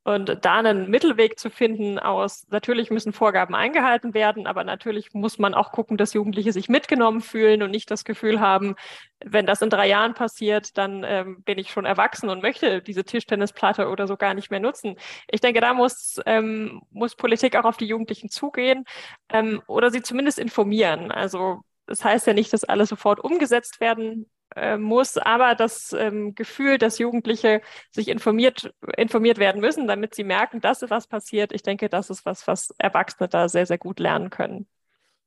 [0.02, 5.38] Und da einen Mittelweg zu finden aus, natürlich müssen Vorgaben eingehalten werden, aber natürlich muss
[5.38, 8.76] man auch gucken, dass Jugendliche sich mitgenommen fühlen und nicht das Gefühl haben,
[9.22, 13.04] wenn das in drei Jahren passiert, dann ähm, bin ich schon erwachsen und möchte diese
[13.04, 14.96] Tischtennisplatte oder so gar nicht mehr nutzen.
[15.28, 18.86] Ich denke, da muss, ähm, muss Politik auch auf die Jugendlichen zugehen
[19.28, 21.10] ähm, oder sie zumindest informieren.
[21.12, 26.34] Also das heißt ja nicht, dass alles sofort umgesetzt werden äh, muss, aber das ähm,
[26.34, 31.62] Gefühl, dass Jugendliche sich informiert, informiert werden müssen, damit sie merken, dass was passiert, ich
[31.62, 34.66] denke, das ist was, was Erwachsene da sehr, sehr gut lernen können.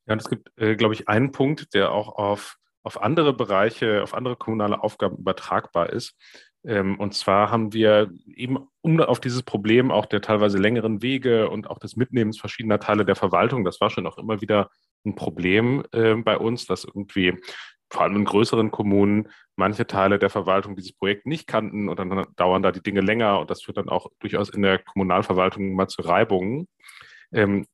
[0.06, 4.04] Ja, und es gibt, äh, glaube ich, einen Punkt, der auch auf, auf andere Bereiche,
[4.04, 6.16] auf andere kommunale Aufgaben übertragbar ist.
[6.66, 11.50] Ähm, und zwar haben wir eben, um auf dieses Problem auch der teilweise längeren Wege
[11.50, 14.70] und auch des Mitnehmens verschiedener Teile der Verwaltung, das war schon auch immer wieder
[15.06, 17.38] ein Problem äh, bei uns, dass irgendwie
[17.94, 22.26] vor allem in größeren Kommunen manche Teile der Verwaltung dieses Projekt nicht kannten und dann
[22.36, 25.88] dauern da die Dinge länger und das führt dann auch durchaus in der Kommunalverwaltung mal
[25.88, 26.68] zu Reibungen.
[27.32, 27.68] Ähm,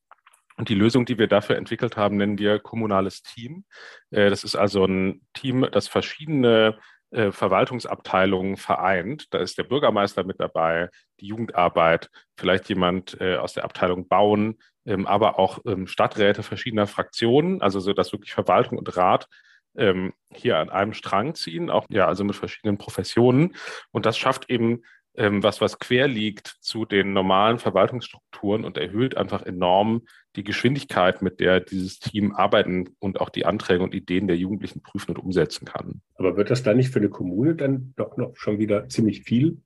[0.57, 3.63] und die Lösung, die wir dafür entwickelt haben, nennen wir kommunales Team.
[4.11, 6.77] Äh, das ist also ein Team, das verschiedene
[7.11, 9.33] äh, Verwaltungsabteilungen vereint.
[9.33, 10.89] Da ist der Bürgermeister mit dabei,
[11.21, 16.87] die Jugendarbeit, vielleicht jemand äh, aus der Abteilung Bauen, ähm, aber auch ähm, Stadträte verschiedener
[16.87, 19.29] Fraktionen, also so, dass wirklich Verwaltung und Rat
[19.75, 23.55] ähm, hier an einem Strang ziehen, auch ja, also mit verschiedenen Professionen.
[23.91, 24.81] Und das schafft eben
[25.15, 30.03] ähm, was, was quer liegt zu den normalen Verwaltungsstrukturen und erhöht einfach enorm
[30.35, 34.81] die Geschwindigkeit, mit der dieses Team arbeiten und auch die Anträge und Ideen der Jugendlichen
[34.81, 36.01] prüfen und umsetzen kann.
[36.15, 39.61] Aber wird das dann nicht für eine Kommune dann doch noch schon wieder ziemlich viel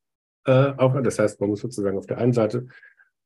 [0.46, 1.06] äh, Aufwand?
[1.06, 2.68] Das heißt, man muss sozusagen auf der einen Seite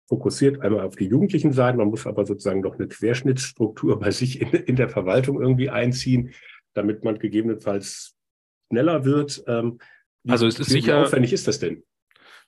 [0.07, 4.41] fokussiert einmal auf die jugendlichen Seiten, man muss aber sozusagen noch eine Querschnittsstruktur bei sich
[4.41, 6.31] in, in der Verwaltung irgendwie einziehen,
[6.77, 8.15] damit man gegebenenfalls
[8.69, 9.43] schneller wird.
[9.47, 9.79] Ähm,
[10.23, 11.83] wie, also es ist wie sicher, aufwendig ist das denn?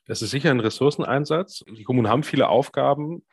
[0.05, 1.63] Das ist sicher ein Ressourceneinsatz.
[1.67, 3.25] Die Kommunen haben viele Aufgaben.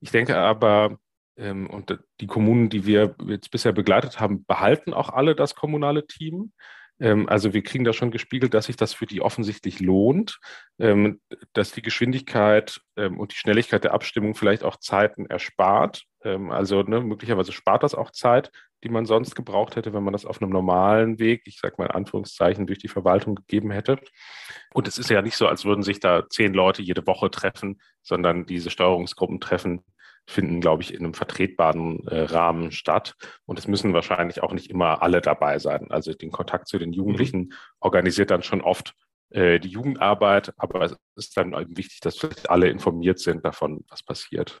[0.00, 0.98] Ich denke aber,
[1.36, 6.06] ähm, und die Kommunen, die wir jetzt bisher begleitet haben, behalten auch alle das kommunale
[6.06, 6.52] Team.
[7.00, 10.38] Ähm, also wir kriegen da schon gespiegelt, dass sich das für die offensichtlich lohnt,
[10.78, 11.20] ähm,
[11.52, 16.04] dass die Geschwindigkeit ähm, und die Schnelligkeit der Abstimmung vielleicht auch Zeiten erspart.
[16.24, 18.50] Ähm, also ne, möglicherweise spart das auch Zeit,
[18.82, 21.86] die man sonst gebraucht hätte, wenn man das auf einem normalen Weg, ich sage mal
[21.86, 23.98] in Anführungszeichen, durch die Verwaltung gegeben hätte.
[24.72, 27.80] Und es ist ja nicht so, als würden sich da zehn Leute jede Woche treffen,
[28.02, 29.84] sondern diese Steuerungsgruppen treffen
[30.26, 33.14] finden, glaube ich, in einem vertretbaren äh, Rahmen statt.
[33.44, 35.90] Und es müssen wahrscheinlich auch nicht immer alle dabei sein.
[35.90, 37.52] Also den Kontakt zu den Jugendlichen mhm.
[37.80, 38.94] organisiert dann schon oft
[39.30, 43.84] äh, die Jugendarbeit, aber es ist dann eben wichtig, dass vielleicht alle informiert sind davon,
[43.88, 44.60] was passiert.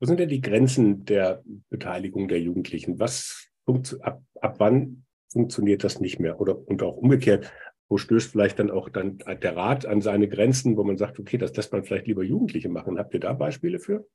[0.00, 2.98] Wo sind denn die Grenzen der Beteiligung der Jugendlichen?
[2.98, 6.40] Was ab, ab wann funktioniert das nicht mehr?
[6.40, 7.50] Oder und auch umgekehrt,
[7.88, 11.38] wo stößt vielleicht dann auch dann der Rat an seine Grenzen, wo man sagt, okay,
[11.38, 12.98] das lässt man vielleicht lieber Jugendliche machen.
[12.98, 14.06] Habt ihr da Beispiele für?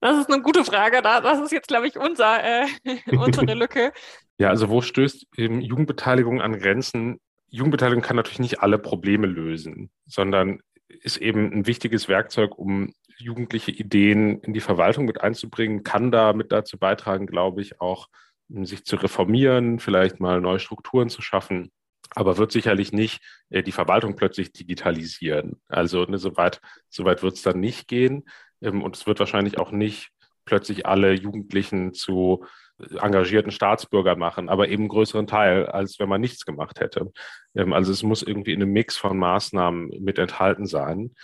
[0.00, 1.02] Das ist eine gute Frage.
[1.02, 2.66] Das ist jetzt, glaube ich, unser, äh,
[3.16, 3.92] unsere Lücke.
[4.38, 7.18] Ja, also wo stößt eben Jugendbeteiligung an Grenzen?
[7.48, 13.70] Jugendbeteiligung kann natürlich nicht alle Probleme lösen, sondern ist eben ein wichtiges Werkzeug, um jugendliche
[13.70, 18.08] Ideen in die Verwaltung mit einzubringen, kann da mit dazu beitragen, glaube ich, auch
[18.48, 21.70] sich zu reformieren, vielleicht mal neue Strukturen zu schaffen,
[22.14, 25.60] aber wird sicherlich nicht äh, die Verwaltung plötzlich digitalisieren.
[25.68, 28.24] Also ne, soweit, soweit wird es dann nicht gehen.
[28.62, 30.10] Ähm, und es wird wahrscheinlich auch nicht
[30.44, 32.46] plötzlich alle Jugendlichen zu
[32.78, 37.12] äh, engagierten Staatsbürgern machen, aber eben größeren Teil, als wenn man nichts gemacht hätte.
[37.54, 41.14] Ähm, also es muss irgendwie in einem Mix von Maßnahmen mit enthalten sein.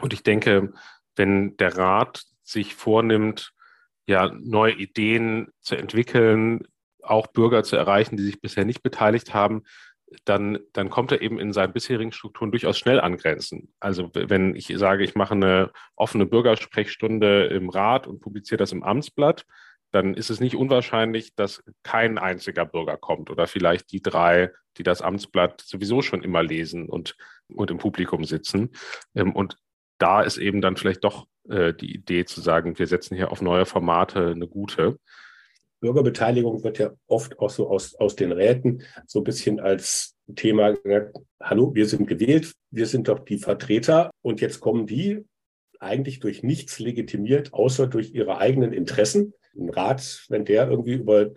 [0.00, 0.72] Und ich denke,
[1.16, 3.52] wenn der Rat sich vornimmt,
[4.06, 6.66] ja, neue Ideen zu entwickeln,
[7.02, 9.64] auch Bürger zu erreichen, die sich bisher nicht beteiligt haben,
[10.24, 13.74] dann, dann kommt er eben in seinen bisherigen Strukturen durchaus schnell an Grenzen.
[13.80, 18.84] Also wenn ich sage, ich mache eine offene Bürgersprechstunde im Rat und publiziere das im
[18.84, 19.44] Amtsblatt,
[19.90, 24.82] dann ist es nicht unwahrscheinlich, dass kein einziger Bürger kommt oder vielleicht die drei, die
[24.82, 27.16] das Amtsblatt sowieso schon immer lesen und,
[27.48, 28.70] und im Publikum sitzen.
[29.14, 29.56] Ähm, und
[29.98, 33.42] da ist eben dann vielleicht doch äh, die Idee zu sagen, wir setzen hier auf
[33.42, 34.98] neue Formate eine gute.
[35.80, 40.72] Bürgerbeteiligung wird ja oft auch so aus, aus den Räten so ein bisschen als Thema
[40.72, 45.24] gesagt, hallo, wir sind gewählt, wir sind doch die Vertreter und jetzt kommen die
[45.78, 49.34] eigentlich durch nichts legitimiert, außer durch ihre eigenen Interessen.
[49.54, 51.30] Ein Rat, wenn der irgendwie über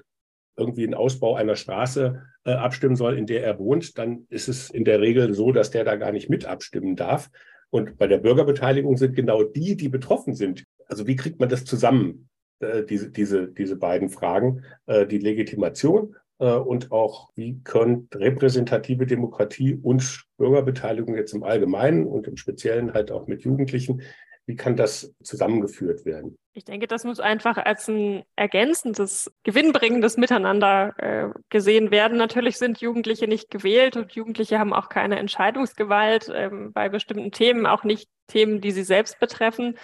[0.57, 4.69] irgendwie einen Ausbau einer Straße äh, abstimmen soll, in der er wohnt, dann ist es
[4.69, 7.29] in der Regel so, dass der da gar nicht mit abstimmen darf.
[7.71, 10.65] Und bei der Bürgerbeteiligung sind genau die, die betroffen sind.
[10.87, 12.29] Also wie kriegt man das zusammen?
[12.59, 19.05] Äh, diese, diese, diese beiden Fragen, äh, die Legitimation äh, und auch, wie können repräsentative
[19.05, 24.01] Demokratie und Bürgerbeteiligung jetzt im Allgemeinen und im Speziellen halt auch mit Jugendlichen,
[24.49, 26.35] wie kann das zusammengeführt werden?
[26.53, 32.17] Ich denke, das muss einfach als ein ergänzendes, gewinnbringendes Miteinander äh, gesehen werden.
[32.17, 37.67] Natürlich sind Jugendliche nicht gewählt und Jugendliche haben auch keine Entscheidungsgewalt ähm, bei bestimmten Themen,
[37.67, 39.77] auch nicht Themen, die sie selbst betreffen.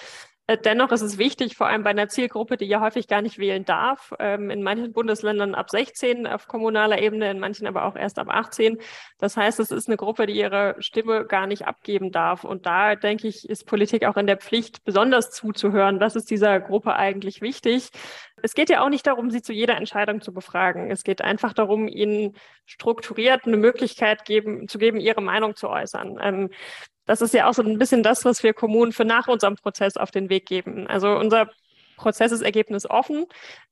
[0.48, 3.40] Äh, dennoch ist es wichtig, vor allem bei einer Zielgruppe, die ja häufig gar nicht
[3.40, 7.96] wählen darf, ähm, in manchen Bundesländern ab 16 auf kommunaler Ebene, in manchen aber auch
[7.96, 8.78] erst ab 18.
[9.18, 12.44] Das heißt, es ist eine Gruppe, die ihre Stimme gar nicht abgeben darf.
[12.44, 16.00] Und da, denke ich, ist Politik auch in der Pflicht, besonders zuzuhören.
[16.00, 17.90] Was ist dieser Gruppe eigentlich wichtig?
[18.46, 20.92] Es geht ja auch nicht darum, sie zu jeder Entscheidung zu befragen.
[20.92, 22.36] Es geht einfach darum, ihnen
[22.68, 26.20] strukturiert eine Möglichkeit geben, zu geben, ihre Meinung zu äußern.
[26.22, 26.50] Ähm,
[27.06, 29.98] das ist ja auch so ein bisschen das, was wir Kommunen für nach unserem Prozess
[29.98, 30.86] auf den Weg geben.
[30.86, 31.50] Also unser
[31.98, 33.26] Prozess ist ergebnisoffen.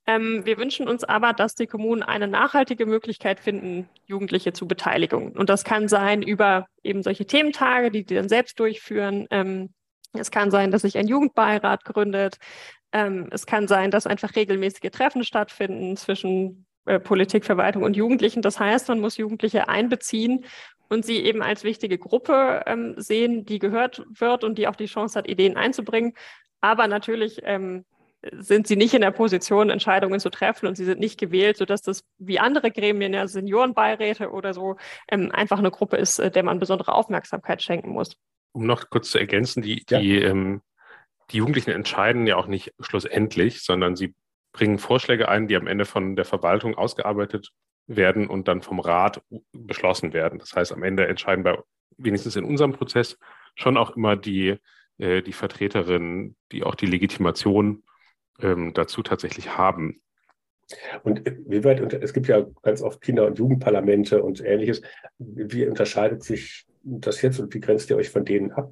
[0.07, 5.33] Ähm, wir wünschen uns aber, dass die Kommunen eine nachhaltige Möglichkeit finden, Jugendliche zu Beteiligung.
[5.33, 9.27] Und das kann sein über eben solche Thementage, die die dann selbst durchführen.
[9.29, 9.71] Ähm,
[10.13, 12.37] es kann sein, dass sich ein Jugendbeirat gründet.
[12.93, 18.41] Ähm, es kann sein, dass einfach regelmäßige Treffen stattfinden zwischen äh, Politik, Verwaltung und Jugendlichen.
[18.41, 20.45] Das heißt, man muss Jugendliche einbeziehen
[20.89, 24.85] und sie eben als wichtige Gruppe ähm, sehen, die gehört wird und die auch die
[24.85, 26.13] Chance hat, Ideen einzubringen.
[26.61, 27.83] Aber natürlich ähm,
[28.31, 31.81] sind sie nicht in der Position, Entscheidungen zu treffen und sie sind nicht gewählt, sodass
[31.81, 34.77] das wie andere Gremien, ja Seniorenbeiräte oder so,
[35.09, 38.15] ähm, einfach eine Gruppe ist, äh, der man besondere Aufmerksamkeit schenken muss.
[38.53, 39.99] Um noch kurz zu ergänzen, die, ja.
[39.99, 40.61] die, ähm,
[41.33, 44.15] die Jugendlichen entscheiden ja auch nicht schlussendlich, sondern sie
[44.53, 47.51] bringen Vorschläge ein, die am Ende von der Verwaltung ausgearbeitet
[47.87, 50.39] werden und dann vom Rat beschlossen werden.
[50.39, 51.57] Das heißt, am Ende entscheiden bei,
[51.97, 53.17] wenigstens in unserem Prozess,
[53.55, 54.57] schon auch immer die,
[54.99, 57.83] äh, die Vertreterinnen, die auch die Legitimation
[58.39, 60.01] ähm, dazu tatsächlich haben.
[61.03, 64.81] Und wie weit, es gibt ja ganz oft Kinder- und Jugendparlamente und ähnliches.
[65.17, 68.71] Wie unterscheidet sich das jetzt und wie grenzt ihr euch von denen ab?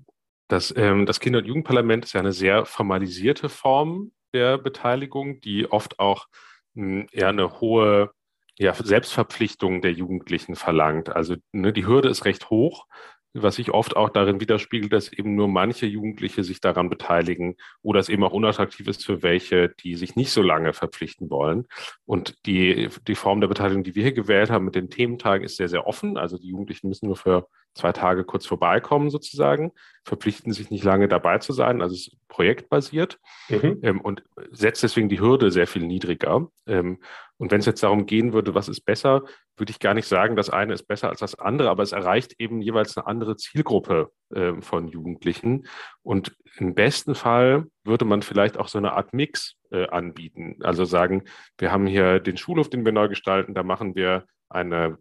[0.52, 5.72] Das, ähm, das Kinder- und Jugendparlament ist ja eine sehr formalisierte Form der Beteiligung, die
[5.72, 6.28] oft auch
[6.74, 8.12] mh, hm, eher eine hohe
[8.58, 11.08] ja, Selbstverpflichtung der Jugendlichen verlangt.
[11.08, 12.86] Also ne, die Hürde ist recht hoch,
[13.34, 18.02] was sich oft auch darin widerspiegelt, dass eben nur manche Jugendliche sich daran beteiligen oder
[18.02, 21.66] es eben auch unattraktiv ist für welche, die sich nicht so lange verpflichten wollen.
[22.04, 25.56] Und die, die Form der Beteiligung, die wir hier gewählt haben mit den Thementagen, ist
[25.56, 26.18] sehr, sehr offen.
[26.18, 29.72] Also die Jugendlichen müssen nur für zwei Tage kurz vorbeikommen sozusagen,
[30.04, 33.80] verpflichten sich nicht lange dabei zu sein, also es ist projektbasiert mhm.
[33.84, 36.48] ähm, und setzt deswegen die Hürde sehr viel niedriger.
[36.66, 37.00] Ähm,
[37.38, 39.24] und wenn es jetzt darum gehen würde, was ist besser,
[39.58, 42.36] würde ich gar nicht sagen, das eine ist besser als das andere, aber es erreicht
[42.40, 45.68] eben jeweils eine andere Zielgruppe äh, von Jugendlichen.
[46.04, 50.58] Und im besten Fall würde man vielleicht auch so eine Art Mix äh, anbieten.
[50.62, 51.24] Also sagen,
[51.58, 54.98] wir haben hier den Schulhof, den wir neu gestalten, da machen wir eine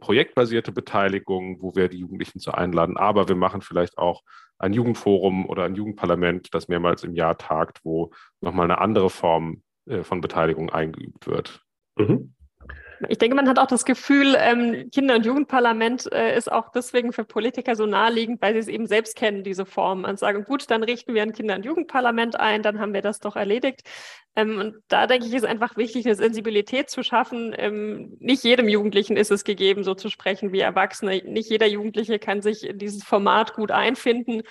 [0.00, 4.22] projektbasierte Beteiligung, wo wir die Jugendlichen zu einladen, aber wir machen vielleicht auch
[4.58, 9.62] ein Jugendforum oder ein Jugendparlament, das mehrmals im Jahr tagt, wo nochmal eine andere Form
[9.86, 11.64] äh, von Beteiligung eingeübt wird.
[11.96, 12.34] Mhm.
[13.08, 17.12] Ich denke, man hat auch das Gefühl, ähm, Kinder- und Jugendparlament äh, ist auch deswegen
[17.12, 20.04] für Politiker so naheliegend, weil sie es eben selbst kennen, diese Form.
[20.04, 23.18] Und sagen, gut, dann richten wir ein Kinder- und Jugendparlament ein, dann haben wir das
[23.18, 23.82] doch erledigt.
[24.36, 27.54] Ähm, und da denke ich, ist einfach wichtig, eine Sensibilität zu schaffen.
[27.56, 31.22] Ähm, nicht jedem Jugendlichen ist es gegeben, so zu sprechen wie Erwachsene.
[31.24, 34.42] Nicht jeder Jugendliche kann sich in dieses Format gut einfinden.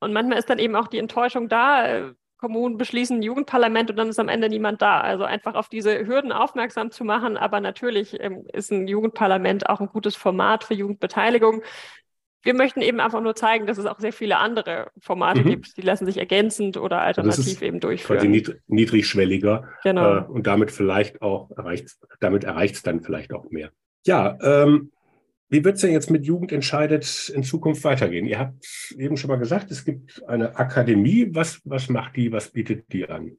[0.00, 3.96] Und manchmal ist dann eben auch die Enttäuschung da, äh, Kommunen beschließen ein Jugendparlament und
[3.96, 5.00] dann ist am Ende niemand da.
[5.00, 7.36] Also einfach auf diese Hürden aufmerksam zu machen.
[7.36, 11.62] Aber natürlich ähm, ist ein Jugendparlament auch ein gutes Format für Jugendbeteiligung.
[12.42, 15.48] Wir möchten eben einfach nur zeigen, dass es auch sehr viele andere Formate mhm.
[15.48, 18.18] gibt, die lassen sich ergänzend oder also alternativ eben durchführen.
[18.18, 19.68] Quasi nied niedrigschwelliger.
[19.82, 20.18] Genau.
[20.18, 23.70] Äh, und damit vielleicht auch erreicht, damit erreicht es dann vielleicht auch mehr.
[24.06, 24.92] Ja, ähm,
[25.48, 28.26] wie wird es denn jetzt mit Jugend entscheidet in Zukunft weitergehen?
[28.26, 31.28] Ihr habt eben schon mal gesagt, es gibt eine Akademie.
[31.32, 32.32] Was, was macht die?
[32.32, 33.36] Was bietet die an?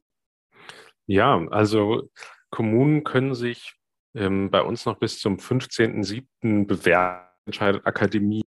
[1.06, 2.10] Ja, also
[2.50, 3.74] Kommunen können sich
[4.14, 6.66] ähm, bei uns noch bis zum 15.07.
[6.66, 8.44] bewerben, entscheidet Akademie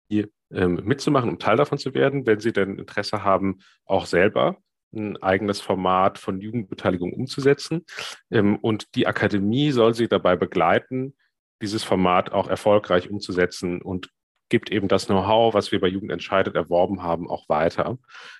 [0.51, 4.57] ähm, mitzumachen, um Teil davon zu werden, wenn sie denn Interesse haben, auch selber
[4.93, 7.85] ein eigenes Format von Jugendbeteiligung umzusetzen.
[8.29, 11.15] Ähm, und die Akademie soll sie dabei begleiten,
[11.61, 14.09] dieses Format auch erfolgreich umzusetzen und
[14.49, 17.97] gibt eben das Know-how, was wir bei Jugend entscheidet erworben haben, auch weiter.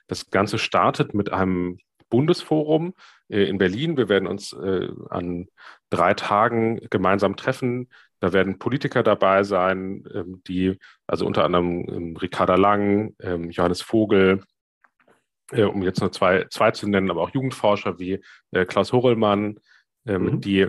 [0.08, 1.80] Das Ganze startet mit einem
[2.10, 2.94] Bundesforum
[3.30, 3.98] äh, in Berlin.
[3.98, 5.48] Wir werden uns äh, an
[5.90, 7.90] drei Tagen gemeinsam treffen.
[8.20, 13.82] Da werden Politiker dabei sein, ähm, die, also unter anderem ähm, Ricarda Lang, ähm, Johannes
[13.82, 14.44] Vogel,
[15.52, 18.22] äh, um jetzt nur zwei, zwei zu nennen, aber auch Jugendforscher wie
[18.68, 19.60] Klaus Horelmann,
[20.04, 20.42] mhm.
[20.42, 20.68] die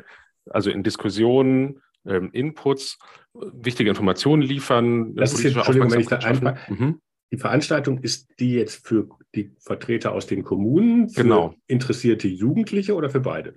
[0.51, 2.99] also in Diskussionen ähm, Inputs,
[3.35, 5.15] wichtige Informationen liefern.
[5.15, 7.01] Das ist jetzt, Entschuldigung, wenn ich da einfach, mhm.
[7.33, 11.55] Die Veranstaltung ist die jetzt für die Vertreter aus den Kommunen, für genau.
[11.67, 13.55] interessierte Jugendliche oder für beide?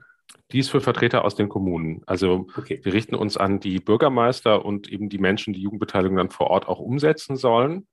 [0.51, 2.01] Die ist für Vertreter aus den Kommunen.
[2.05, 2.79] Also okay.
[2.83, 6.69] wir richten uns an die Bürgermeister und eben die Menschen, die Jugendbeteiligung dann vor Ort
[6.69, 7.85] auch umsetzen sollen.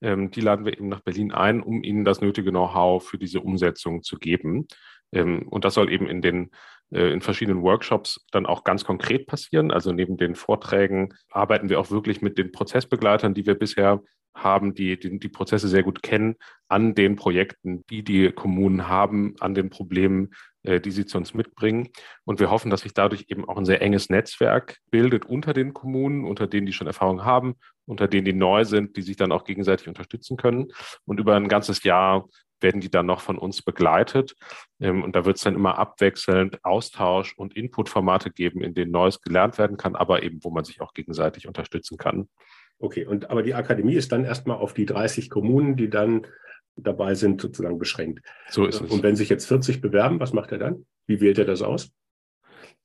[0.00, 3.40] Ähm, die laden wir eben nach Berlin ein, um ihnen das nötige Know-how für diese
[3.40, 4.66] Umsetzung zu geben.
[5.12, 6.48] Ähm, und das soll eben in den äh,
[6.90, 9.70] in verschiedenen Workshops dann auch ganz konkret passieren.
[9.70, 14.00] Also neben den Vorträgen arbeiten wir auch wirklich mit den Prozessbegleitern, die wir bisher
[14.34, 16.36] haben, die, die die Prozesse sehr gut kennen,
[16.68, 20.30] an den Projekten, die die Kommunen haben, an den Problemen,
[20.62, 21.88] äh, die sie zu uns mitbringen.
[22.24, 25.74] Und wir hoffen, dass sich dadurch eben auch ein sehr enges Netzwerk bildet unter den
[25.74, 29.32] Kommunen, unter denen, die schon Erfahrung haben, unter denen, die neu sind, die sich dann
[29.32, 30.68] auch gegenseitig unterstützen können.
[31.04, 32.28] Und über ein ganzes Jahr
[32.60, 34.34] werden die dann noch von uns begleitet.
[34.80, 39.20] Ähm, und da wird es dann immer abwechselnd Austausch und Inputformate geben, in denen Neues
[39.20, 42.28] gelernt werden kann, aber eben, wo man sich auch gegenseitig unterstützen kann.
[42.78, 46.26] Okay, und aber die Akademie ist dann erstmal auf die 30 Kommunen, die dann
[46.76, 48.20] dabei sind, sozusagen beschränkt.
[48.48, 48.90] So ist es.
[48.90, 50.86] Und wenn sich jetzt 40 bewerben, was macht er dann?
[51.06, 51.90] Wie wählt er das aus?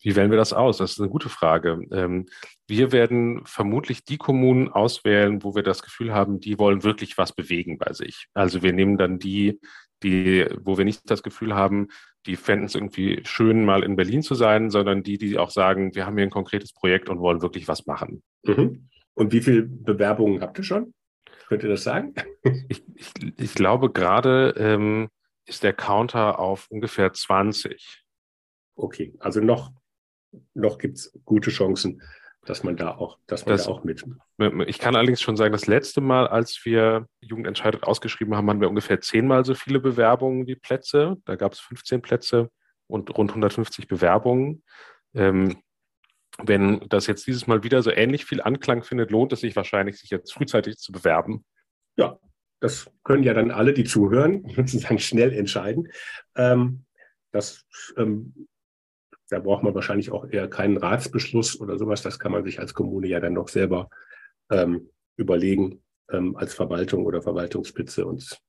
[0.03, 0.77] Wie wählen wir das aus?
[0.77, 1.81] Das ist eine gute Frage.
[1.91, 2.27] Ähm,
[2.67, 7.33] wir werden vermutlich die Kommunen auswählen, wo wir das Gefühl haben, die wollen wirklich was
[7.33, 8.27] bewegen bei sich.
[8.33, 9.59] Also wir nehmen dann die,
[10.03, 11.87] die, wo wir nicht das Gefühl haben,
[12.25, 15.95] die fänden es irgendwie schön, mal in Berlin zu sein, sondern die, die auch sagen,
[15.95, 18.23] wir haben hier ein konkretes Projekt und wollen wirklich was machen.
[18.43, 18.89] Mhm.
[19.13, 20.93] Und wie viele Bewerbungen habt ihr schon?
[21.47, 22.13] Könnt ihr das sagen?
[22.67, 25.07] Ich, ich, ich glaube, gerade ähm,
[25.45, 28.03] ist der Counter auf ungefähr 20.
[28.75, 29.71] Okay, also noch
[30.53, 32.01] noch gibt es gute Chancen,
[32.45, 34.03] dass man da auch, dass man das, da auch mit.
[34.67, 38.61] Ich kann allerdings schon sagen, das letzte Mal, als wir Jugend entscheidet ausgeschrieben haben, haben
[38.61, 41.17] wir ungefähr zehnmal so viele Bewerbungen wie Plätze.
[41.25, 42.49] Da gab es 15 Plätze
[42.87, 44.63] und rund 150 Bewerbungen.
[45.13, 45.57] Ähm,
[46.41, 49.99] wenn das jetzt dieses Mal wieder so ähnlich viel Anklang findet, lohnt es sich wahrscheinlich,
[49.99, 51.45] sich jetzt frühzeitig zu bewerben.
[51.95, 52.19] Ja,
[52.59, 55.89] das können ja dann alle, die zuhören, sozusagen schnell entscheiden.
[56.35, 56.85] Ähm,
[57.31, 57.65] das
[57.97, 58.47] ähm,
[59.29, 62.01] da braucht man wahrscheinlich auch eher keinen Ratsbeschluss oder sowas.
[62.01, 63.89] Das kann man sich als Kommune ja dann noch selber
[64.51, 68.39] ähm, überlegen ähm, als Verwaltung oder Verwaltungsspitze und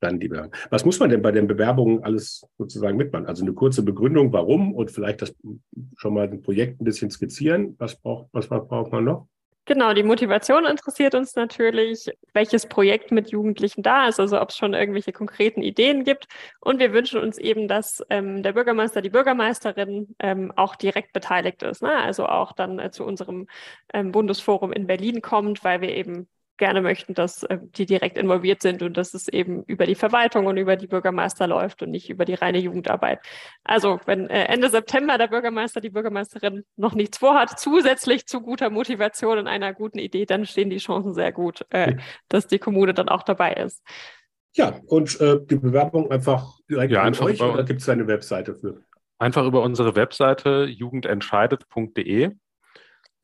[0.00, 0.52] dann die Bewerbung.
[0.70, 3.26] Was muss man denn bei den Bewerbungen alles sozusagen mitmachen?
[3.26, 5.34] Also eine kurze Begründung, warum und vielleicht das
[5.96, 7.76] schon mal ein Projekt ein bisschen skizzieren.
[7.78, 9.28] Was braucht, was braucht man noch?
[9.64, 14.56] Genau, die Motivation interessiert uns natürlich, welches Projekt mit Jugendlichen da ist, also ob es
[14.56, 16.26] schon irgendwelche konkreten Ideen gibt.
[16.60, 21.62] Und wir wünschen uns eben, dass ähm, der Bürgermeister, die Bürgermeisterin ähm, auch direkt beteiligt
[21.62, 21.92] ist, ne?
[21.96, 23.46] also auch dann äh, zu unserem
[23.94, 26.26] ähm, Bundesforum in Berlin kommt, weil wir eben
[26.62, 30.46] gerne möchten, dass äh, die direkt involviert sind und dass es eben über die Verwaltung
[30.46, 33.18] und über die Bürgermeister läuft und nicht über die reine Jugendarbeit.
[33.64, 38.70] Also wenn äh, Ende September der Bürgermeister, die Bürgermeisterin noch nichts vorhat, zusätzlich zu guter
[38.70, 41.96] Motivation und einer guten Idee, dann stehen die Chancen sehr gut, äh,
[42.28, 43.82] dass die Kommune dann auch dabei ist.
[44.54, 48.06] Ja, und äh, die Bewerbung einfach direkt ja, an einfach euch oder gibt es eine
[48.06, 48.84] Webseite für?
[49.18, 52.30] Einfach über unsere Webseite jugendentscheidet.de.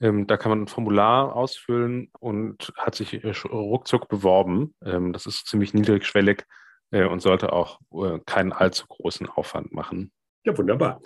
[0.01, 4.75] Ähm, da kann man ein Formular ausfüllen und hat sich äh, ruckzuck beworben.
[4.85, 6.45] Ähm, das ist ziemlich niedrigschwellig
[6.93, 10.13] äh, und sollte auch äh, keinen allzu großen Aufwand machen.
[10.45, 11.01] Ja, wunderbar.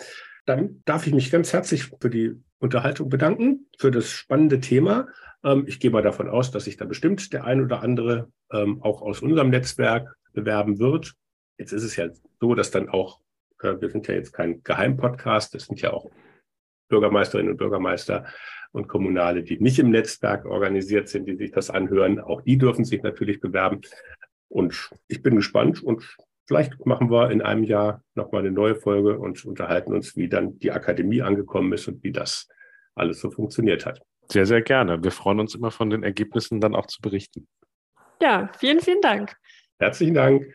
[0.45, 5.07] Dann darf ich mich ganz herzlich für die Unterhaltung bedanken, für das spannende Thema.
[5.43, 8.31] Ähm, ich gehe mal davon aus, dass sich da bestimmt der ein oder andere
[8.81, 11.15] auch aus unserem Netzwerk bewerben wird.
[11.57, 13.19] Jetzt ist es ja so, dass dann auch,
[13.59, 16.11] wir sind ja jetzt kein Geheimpodcast, das sind ja auch
[16.89, 18.27] Bürgermeisterinnen und Bürgermeister
[18.73, 22.19] und Kommunale, die nicht im Netzwerk organisiert sind, die sich das anhören.
[22.19, 23.81] Auch die dürfen sich natürlich bewerben.
[24.49, 26.17] Und ich bin gespannt und
[26.47, 30.59] vielleicht machen wir in einem Jahr nochmal eine neue Folge und unterhalten uns, wie dann
[30.59, 32.49] die Akademie angekommen ist und wie das
[32.95, 34.01] alles so funktioniert hat.
[34.31, 35.03] Sehr, sehr gerne.
[35.03, 37.47] Wir freuen uns immer von den Ergebnissen dann auch zu berichten.
[38.21, 39.35] Ja, vielen, vielen Dank.
[39.79, 40.45] Herzlichen Dank.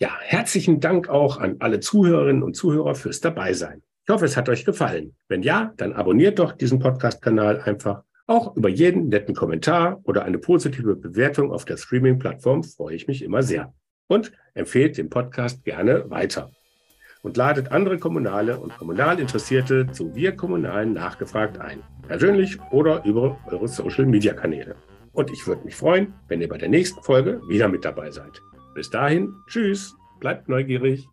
[0.00, 3.82] Ja, herzlichen Dank auch an alle Zuhörerinnen und Zuhörer fürs Dabeisein.
[4.08, 5.14] Ich hoffe, es hat euch gefallen.
[5.28, 8.04] Wenn ja, dann abonniert doch diesen Podcast-Kanal einfach.
[8.26, 13.20] Auch über jeden netten Kommentar oder eine positive Bewertung auf der Streaming-Plattform freue ich mich
[13.20, 13.74] immer sehr.
[14.06, 16.50] Und empfehlt den Podcast gerne weiter.
[17.20, 21.82] Und ladet andere Kommunale und Kommunalinteressierte zu Wir Kommunalen nachgefragt ein.
[22.06, 24.74] Persönlich oder über eure Social-Media-Kanäle.
[25.12, 28.40] Und ich würde mich freuen, wenn ihr bei der nächsten Folge wieder mit dabei seid.
[28.74, 31.06] Bis dahin, tschüss, bleibt neugierig.